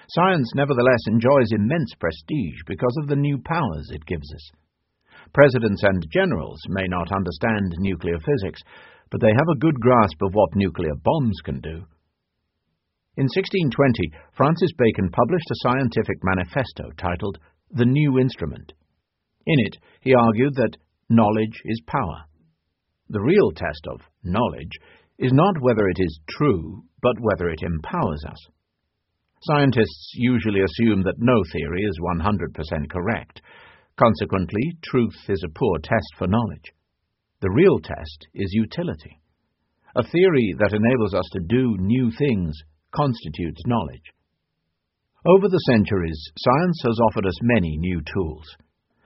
Science 0.09 0.51
nevertheless 0.55 1.05
enjoys 1.07 1.53
immense 1.53 1.93
prestige 2.01 2.65
because 2.67 2.97
of 3.03 3.09
the 3.09 3.17
new 3.17 3.37
powers 3.45 3.91
it 3.93 4.07
gives 4.07 4.33
us. 4.33 4.53
Presidents 5.33 5.83
and 5.83 6.05
generals 6.11 6.61
may 6.69 6.87
not 6.89 7.13
understand 7.13 7.73
nuclear 7.79 8.19
physics, 8.19 8.61
but 9.11 9.21
they 9.21 9.33
have 9.33 9.49
a 9.51 9.59
good 9.59 9.79
grasp 9.81 10.21
of 10.23 10.35
what 10.35 10.55
nuclear 10.55 10.95
bombs 11.03 11.39
can 11.45 11.61
do. 11.61 11.87
In 13.17 13.31
1620, 13.31 14.11
Francis 14.37 14.73
Bacon 14.77 15.09
published 15.11 15.51
a 15.51 15.61
scientific 15.63 16.19
manifesto 16.25 16.91
titled 16.99 17.39
The 17.71 17.87
New 17.87 18.19
Instrument. 18.19 18.73
In 19.47 19.61
it, 19.67 19.77
he 20.01 20.15
argued 20.15 20.55
that 20.57 20.77
knowledge 21.09 21.63
is 21.65 21.81
power. 21.87 22.25
The 23.11 23.21
real 23.21 23.53
test 23.53 23.87
of 23.89 24.01
knowledge 24.25 24.73
is 25.19 25.33
not 25.33 25.61
whether 25.61 25.89
it 25.89 25.99
is 26.01 26.21
true, 26.31 26.83
but 27.03 27.21
whether 27.21 27.49
it 27.49 27.63
empowers 27.63 28.25
us. 28.29 28.39
Scientists 29.43 30.13
usually 30.15 30.61
assume 30.63 31.03
that 31.05 31.19
no 31.19 31.43
theory 31.53 31.83
is 31.83 32.01
100% 32.01 32.91
correct. 32.91 33.43
Consequently, 33.97 34.77
truth 34.83 35.15
is 35.29 35.45
a 35.45 35.59
poor 35.59 35.79
test 35.79 36.09
for 36.19 36.27
knowledge. 36.27 36.73
The 37.41 37.51
real 37.51 37.79
test 37.79 38.27
is 38.35 38.53
utility. 38.53 39.21
A 39.95 40.03
theory 40.03 40.55
that 40.59 40.73
enables 40.73 41.15
us 41.15 41.29
to 41.33 41.41
do 41.47 41.77
new 41.79 42.11
things 42.11 42.57
constitutes 42.93 43.63
knowledge. 43.67 44.11
Over 45.27 45.49
the 45.49 45.65
centuries, 45.71 46.21
science 46.37 46.81
has 46.83 46.99
offered 47.09 47.27
us 47.27 47.39
many 47.43 47.77
new 47.79 48.01
tools. 48.13 48.45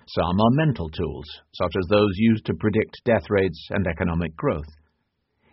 Some 0.09 0.41
are 0.41 0.65
mental 0.65 0.89
tools, 0.89 1.27
such 1.53 1.73
as 1.77 1.87
those 1.91 2.13
used 2.17 2.47
to 2.47 2.55
predict 2.55 3.05
death 3.05 3.29
rates 3.29 3.69
and 3.71 3.87
economic 3.87 4.35
growth. 4.37 4.73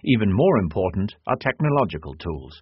Even 0.06 0.32
more 0.32 0.58
important 0.60 1.14
are 1.28 1.36
technological 1.36 2.14
tools. 2.16 2.62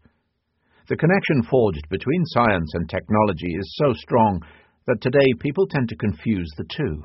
The 0.90 0.98
connection 0.98 1.44
forged 1.44 1.88
between 1.90 2.26
science 2.26 2.72
and 2.74 2.90
technology 2.90 3.54
is 3.56 3.76
so 3.78 3.94
strong 3.94 4.42
that 4.88 5.02
today 5.02 5.34
people 5.40 5.68
tend 5.68 5.90
to 5.90 5.96
confuse 5.96 6.50
the 6.58 6.66
two. 6.76 7.04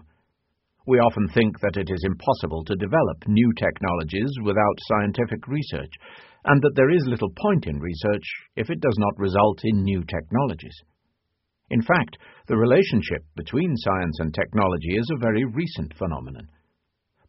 We 0.86 0.98
often 0.98 1.28
think 1.28 1.60
that 1.60 1.76
it 1.76 1.90
is 1.90 2.02
impossible 2.04 2.64
to 2.64 2.76
develop 2.76 3.28
new 3.28 3.52
technologies 3.58 4.30
without 4.42 4.86
scientific 4.88 5.46
research, 5.46 5.92
and 6.44 6.62
that 6.62 6.72
there 6.74 6.90
is 6.90 7.04
little 7.06 7.30
point 7.36 7.66
in 7.66 7.78
research 7.78 8.24
if 8.56 8.70
it 8.70 8.80
does 8.80 8.96
not 8.98 9.18
result 9.18 9.60
in 9.64 9.82
new 9.82 10.02
technologies. 10.04 10.74
In 11.70 11.82
fact, 11.82 12.16
the 12.46 12.56
relationship 12.56 13.22
between 13.36 13.76
science 13.76 14.18
and 14.20 14.32
technology 14.32 14.96
is 14.96 15.10
a 15.12 15.20
very 15.20 15.44
recent 15.44 15.92
phenomenon. 15.98 16.48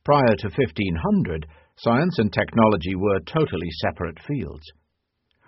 Prior 0.05 0.35
to 0.39 0.47
1500, 0.47 1.45
science 1.75 2.17
and 2.17 2.31
technology 2.31 2.95
were 2.95 3.19
totally 3.27 3.69
separate 3.83 4.17
fields. 4.25 4.63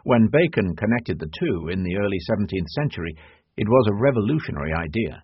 When 0.03 0.27
Bacon 0.27 0.75
connected 0.75 1.19
the 1.19 1.31
two 1.39 1.69
in 1.69 1.83
the 1.83 1.95
early 1.95 2.17
17th 2.29 2.67
century, 2.69 3.15
it 3.57 3.67
was 3.67 3.87
a 3.87 4.01
revolutionary 4.01 4.73
idea. 4.73 5.23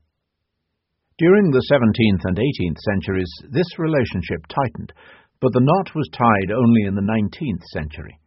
During 1.17 1.49
the 1.49 1.65
17th 1.71 2.23
and 2.25 2.37
18th 2.37 2.77
centuries, 2.85 3.31
this 3.49 3.79
relationship 3.79 4.45
tightened, 4.47 4.93
but 5.41 5.53
the 5.53 5.61
knot 5.61 5.95
was 5.95 6.09
tied 6.13 6.51
only 6.51 6.83
in 6.83 6.95
the 6.95 7.01
19th 7.01 7.63
century. 7.73 8.19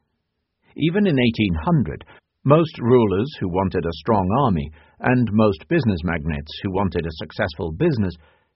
Even 0.76 1.06
in 1.06 1.16
1800, 1.16 2.04
most 2.44 2.78
rulers 2.80 3.30
who 3.38 3.48
wanted 3.48 3.84
a 3.84 3.98
strong 4.00 4.28
army 4.44 4.70
and 5.00 5.28
most 5.32 5.68
business 5.68 6.00
magnates 6.04 6.50
who 6.62 6.72
wanted 6.72 7.04
a 7.04 7.18
successful 7.18 7.72
business 7.72 8.14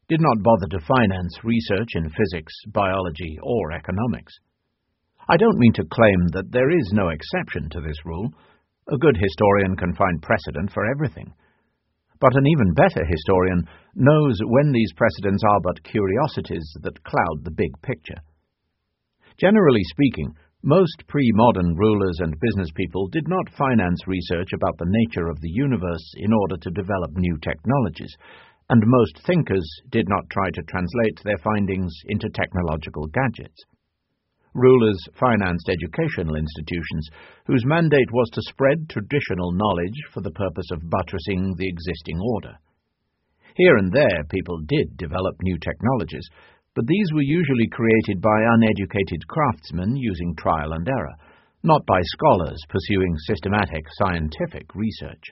did 0.09 0.21
not 0.21 0.43
bother 0.43 0.67
to 0.71 0.87
finance 0.87 1.39
research 1.45 1.89
in 1.95 2.09
physics, 2.11 2.53
biology, 2.73 3.39
or 3.43 3.73
economics. 3.73 4.33
I 5.29 5.37
don't 5.37 5.59
mean 5.59 5.73
to 5.75 5.85
claim 5.91 6.29
that 6.33 6.51
there 6.51 6.71
is 6.71 6.93
no 6.93 7.09
exception 7.09 7.69
to 7.71 7.81
this 7.81 7.97
rule. 8.05 8.31
A 8.89 8.99
good 8.99 9.17
historian 9.17 9.77
can 9.77 9.95
find 9.95 10.21
precedent 10.21 10.71
for 10.71 10.85
everything. 10.85 11.33
But 12.21 12.37
an 12.37 12.47
even 12.47 12.75
better 12.75 13.05
historian 13.05 13.65
knows 13.95 14.39
when 14.45 14.73
these 14.73 14.93
precedents 14.93 15.43
are 15.43 15.61
but 15.63 15.83
curiosities 15.85 16.65
that 16.83 17.03
cloud 17.05 17.45
the 17.45 17.51
big 17.51 17.71
picture. 17.83 18.21
Generally 19.39 19.83
speaking, 19.85 20.35
most 20.63 21.07
pre-modern 21.09 21.75
rulers 21.77 22.21
and 22.21 22.39
business 22.41 22.71
people 22.75 23.09
did 23.09 23.29
not 23.29 23.51
finance 23.57 24.07
research 24.07 24.53
about 24.53 24.77
the 24.79 24.89
nature 24.89 25.29
of 25.29 25.41
the 25.41 25.51
universe 25.51 26.13
in 26.17 26.33
order 26.33 26.57
to 26.57 26.71
develop 26.71 27.11
new 27.15 27.37
technologies, 27.39 28.15
and 28.71 28.83
most 28.87 29.19
thinkers 29.27 29.67
did 29.91 30.09
not 30.09 30.25
try 30.31 30.51
to 30.51 30.63
translate 30.63 31.21
their 31.25 31.39
findings 31.39 31.93
into 32.07 32.29
technological 32.31 33.07
gadgets. 33.09 33.65
Rulers 34.55 34.99
financed 35.19 35.69
educational 35.69 36.37
institutions 36.37 37.09
whose 37.47 37.67
mandate 37.67 38.11
was 38.13 38.31
to 38.31 38.43
spread 38.49 38.89
traditional 38.89 39.53
knowledge 39.53 39.99
for 40.13 40.21
the 40.21 40.31
purpose 40.31 40.71
of 40.71 40.89
buttressing 40.89 41.55
the 41.59 41.69
existing 41.69 42.21
order. 42.21 42.55
Here 43.57 43.77
and 43.77 43.93
there 43.93 44.25
people 44.31 44.61
did 44.67 44.97
develop 44.97 45.37
new 45.43 45.59
technologies, 45.59 46.29
but 46.75 46.87
these 46.87 47.13
were 47.13 47.23
usually 47.23 47.69
created 47.69 48.21
by 48.21 48.47
uneducated 48.55 49.27
craftsmen 49.29 49.97
using 49.97 50.35
trial 50.37 50.73
and 50.73 50.89
error, 50.89 51.15
not 51.63 51.85
by 51.87 52.01
scholars 52.03 52.61
pursuing 52.69 53.15
systematic 53.27 53.85
scientific 53.99 54.75
research. 54.75 55.23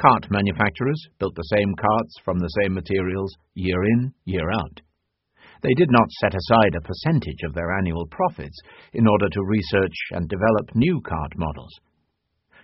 Cart 0.00 0.30
manufacturers 0.30 1.08
built 1.18 1.34
the 1.34 1.56
same 1.56 1.74
carts 1.74 2.14
from 2.24 2.38
the 2.38 2.52
same 2.62 2.74
materials 2.74 3.34
year 3.54 3.82
in, 3.84 4.12
year 4.24 4.50
out. 4.52 4.80
They 5.62 5.74
did 5.74 5.90
not 5.90 6.10
set 6.20 6.34
aside 6.34 6.74
a 6.76 6.86
percentage 6.86 7.42
of 7.44 7.54
their 7.54 7.76
annual 7.76 8.06
profits 8.06 8.58
in 8.92 9.06
order 9.08 9.28
to 9.28 9.44
research 9.44 9.96
and 10.12 10.28
develop 10.28 10.74
new 10.74 11.00
cart 11.00 11.32
models. 11.36 11.72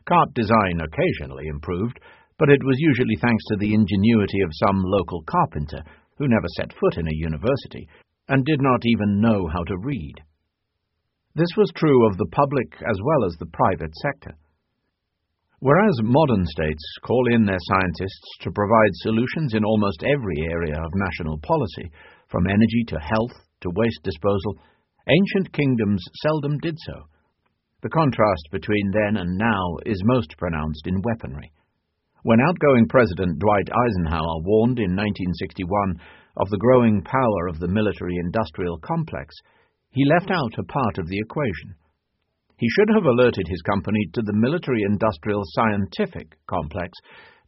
Cart 0.07 0.35
design 0.35 0.81
occasionally 0.81 1.47
improved, 1.49 1.99
but 2.39 2.51
it 2.51 2.63
was 2.63 2.77
usually 2.79 3.17
thanks 3.17 3.45
to 3.47 3.57
the 3.57 3.75
ingenuity 3.75 4.41
of 4.43 4.51
some 4.55 4.83
local 4.85 5.23
carpenter 5.23 5.83
who 6.19 6.29
never 6.29 6.47
set 6.57 6.73
foot 6.79 6.97
in 6.97 7.09
a 7.09 7.15
university 7.15 7.89
and 8.29 8.45
did 8.45 8.61
not 8.61 8.81
even 8.85 9.21
know 9.21 9.49
how 9.49 9.65
to 9.65 9.77
read. 9.79 10.15
This 11.35 11.51
was 11.57 11.73
true 11.75 12.07
of 12.07 12.17
the 12.17 12.31
public 12.31 12.75
as 12.89 12.99
well 13.03 13.27
as 13.27 13.37
the 13.39 13.47
private 13.47 13.95
sector. 14.03 14.37
Whereas 15.61 15.99
modern 16.03 16.45
states 16.47 16.85
call 17.03 17.25
in 17.33 17.45
their 17.45 17.59
scientists 17.59 18.29
to 18.43 18.53
provide 18.53 18.95
solutions 19.03 19.55
in 19.55 19.65
almost 19.65 20.05
every 20.05 20.47
area 20.51 20.77
of 20.77 20.93
national 20.95 21.39
policy, 21.39 21.91
from 22.35 22.51
energy 22.51 22.83
to 22.89 22.99
health 22.99 23.31
to 23.63 23.71
waste 23.79 24.03
disposal, 24.03 24.59
ancient 25.07 25.55
kingdoms 25.55 26.03
seldom 26.27 26.59
did 26.59 26.75
so. 26.85 27.07
The 27.87 27.95
contrast 27.95 28.51
between 28.51 28.91
then 28.91 29.23
and 29.23 29.39
now 29.39 29.79
is 29.87 30.03
most 30.03 30.35
pronounced 30.37 30.83
in 30.89 31.01
weaponry. 31.03 31.53
When 32.25 32.41
outgoing 32.41 32.89
President 32.89 33.39
Dwight 33.39 33.71
Eisenhower 33.71 34.43
warned 34.43 34.83
in 34.83 34.99
1961 34.99 36.03
of 36.37 36.51
the 36.51 36.59
growing 36.59 37.03
power 37.07 37.47
of 37.47 37.61
the 37.61 37.71
military 37.71 38.17
industrial 38.19 38.79
complex, 38.83 39.33
he 39.91 40.05
left 40.05 40.33
out 40.33 40.59
a 40.59 40.67
part 40.67 40.99
of 40.99 41.07
the 41.07 41.21
equation. 41.21 41.79
He 42.59 42.67
should 42.75 42.91
have 42.99 43.07
alerted 43.07 43.47
his 43.47 43.63
company 43.63 44.11
to 44.13 44.23
the 44.23 44.35
military 44.35 44.83
industrial 44.83 45.43
scientific 45.55 46.35
complex 46.51 46.99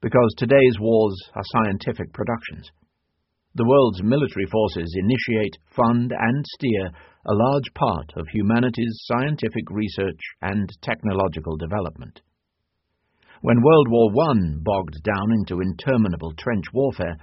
because 0.00 0.32
today's 0.38 0.78
wars 0.78 1.18
are 1.34 1.42
scientific 1.58 2.12
productions. 2.12 2.70
The 3.56 3.64
world's 3.64 4.02
military 4.02 4.44
forces 4.44 4.94
initiate, 5.00 5.56
fund, 5.74 6.12
and 6.12 6.44
steer 6.44 6.90
a 7.24 7.32
large 7.32 7.72
part 7.72 8.12
of 8.14 8.28
humanity's 8.28 9.00
scientific 9.08 9.70
research 9.70 10.20
and 10.42 10.68
technological 10.82 11.56
development. 11.56 12.20
When 13.40 13.62
World 13.62 13.88
War 13.88 14.12
I 14.28 14.34
bogged 14.60 15.02
down 15.02 15.32
into 15.32 15.62
interminable 15.62 16.34
trench 16.36 16.66
warfare, 16.74 17.16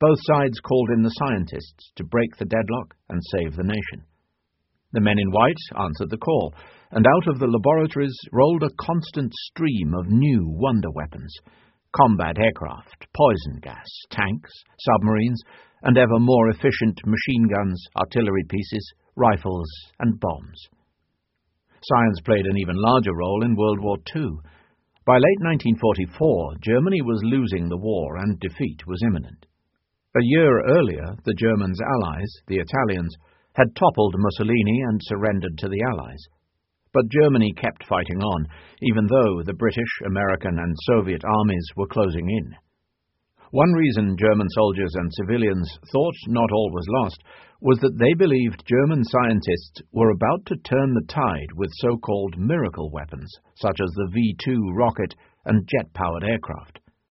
both 0.00 0.16
sides 0.22 0.58
called 0.60 0.88
in 0.88 1.02
the 1.02 1.16
scientists 1.20 1.92
to 1.96 2.04
break 2.04 2.34
the 2.38 2.46
deadlock 2.46 2.96
and 3.10 3.20
save 3.32 3.54
the 3.54 3.64
nation. 3.64 4.08
The 4.92 5.02
men 5.02 5.18
in 5.18 5.32
white 5.32 5.60
answered 5.76 6.08
the 6.08 6.16
call, 6.16 6.54
and 6.92 7.06
out 7.06 7.28
of 7.28 7.38
the 7.38 7.46
laboratories 7.46 8.16
rolled 8.32 8.62
a 8.62 8.72
constant 8.80 9.34
stream 9.34 9.92
of 9.92 10.08
new 10.08 10.46
wonder 10.48 10.90
weapons 10.90 11.36
combat 11.94 12.36
aircraft, 12.38 13.06
poison 13.14 13.60
gas, 13.62 13.86
tanks, 14.10 14.50
submarines, 14.80 15.40
and 15.84 15.96
ever 15.96 16.18
more 16.18 16.48
efficient 16.48 16.98
machine 17.06 17.46
guns, 17.46 17.80
artillery 17.96 18.44
pieces, 18.48 18.92
rifles, 19.16 19.68
and 20.00 20.18
bombs. 20.18 20.68
Science 21.82 22.20
played 22.24 22.46
an 22.46 22.58
even 22.58 22.76
larger 22.76 23.14
role 23.14 23.44
in 23.44 23.54
World 23.54 23.80
War 23.80 23.98
II. 24.16 24.40
By 25.04 25.16
late 25.16 25.40
1944, 25.76 26.54
Germany 26.62 27.02
was 27.02 27.20
losing 27.22 27.68
the 27.68 27.76
war 27.76 28.16
and 28.16 28.40
defeat 28.40 28.86
was 28.86 29.02
imminent. 29.04 29.44
A 30.16 30.22
year 30.22 30.62
earlier, 30.64 31.16
the 31.24 31.34
Germans' 31.34 31.80
allies, 31.80 32.32
the 32.46 32.56
Italians, 32.56 33.14
had 33.54 33.76
toppled 33.76 34.14
Mussolini 34.16 34.80
and 34.88 35.00
surrendered 35.04 35.58
to 35.58 35.68
the 35.68 35.82
Allies. 35.82 36.24
But 36.92 37.08
Germany 37.08 37.52
kept 37.56 37.86
fighting 37.88 38.22
on, 38.22 38.46
even 38.80 39.06
though 39.06 39.42
the 39.44 39.54
British, 39.58 40.00
American, 40.06 40.58
and 40.58 40.74
Soviet 40.84 41.22
armies 41.24 41.66
were 41.76 41.88
closing 41.88 42.30
in. 42.30 42.54
One 43.54 43.70
reason 43.72 44.16
German 44.18 44.48
soldiers 44.48 44.92
and 44.96 45.08
civilians 45.14 45.78
thought 45.92 46.16
not 46.26 46.50
all 46.50 46.72
was 46.72 46.88
lost 46.88 47.22
was 47.60 47.78
that 47.78 47.96
they 47.96 48.12
believed 48.14 48.66
German 48.66 49.04
scientists 49.04 49.80
were 49.92 50.10
about 50.10 50.44
to 50.46 50.56
turn 50.56 50.92
the 50.92 51.06
tide 51.06 51.52
with 51.54 51.70
so 51.74 51.96
called 51.98 52.36
miracle 52.36 52.90
weapons, 52.90 53.32
such 53.54 53.78
as 53.80 53.90
the 53.94 54.10
V 54.12 54.34
2 54.44 54.72
rocket 54.74 55.14
and 55.44 55.68
jet 55.68 55.86
powered 55.94 56.24
aircraft. 56.24 56.80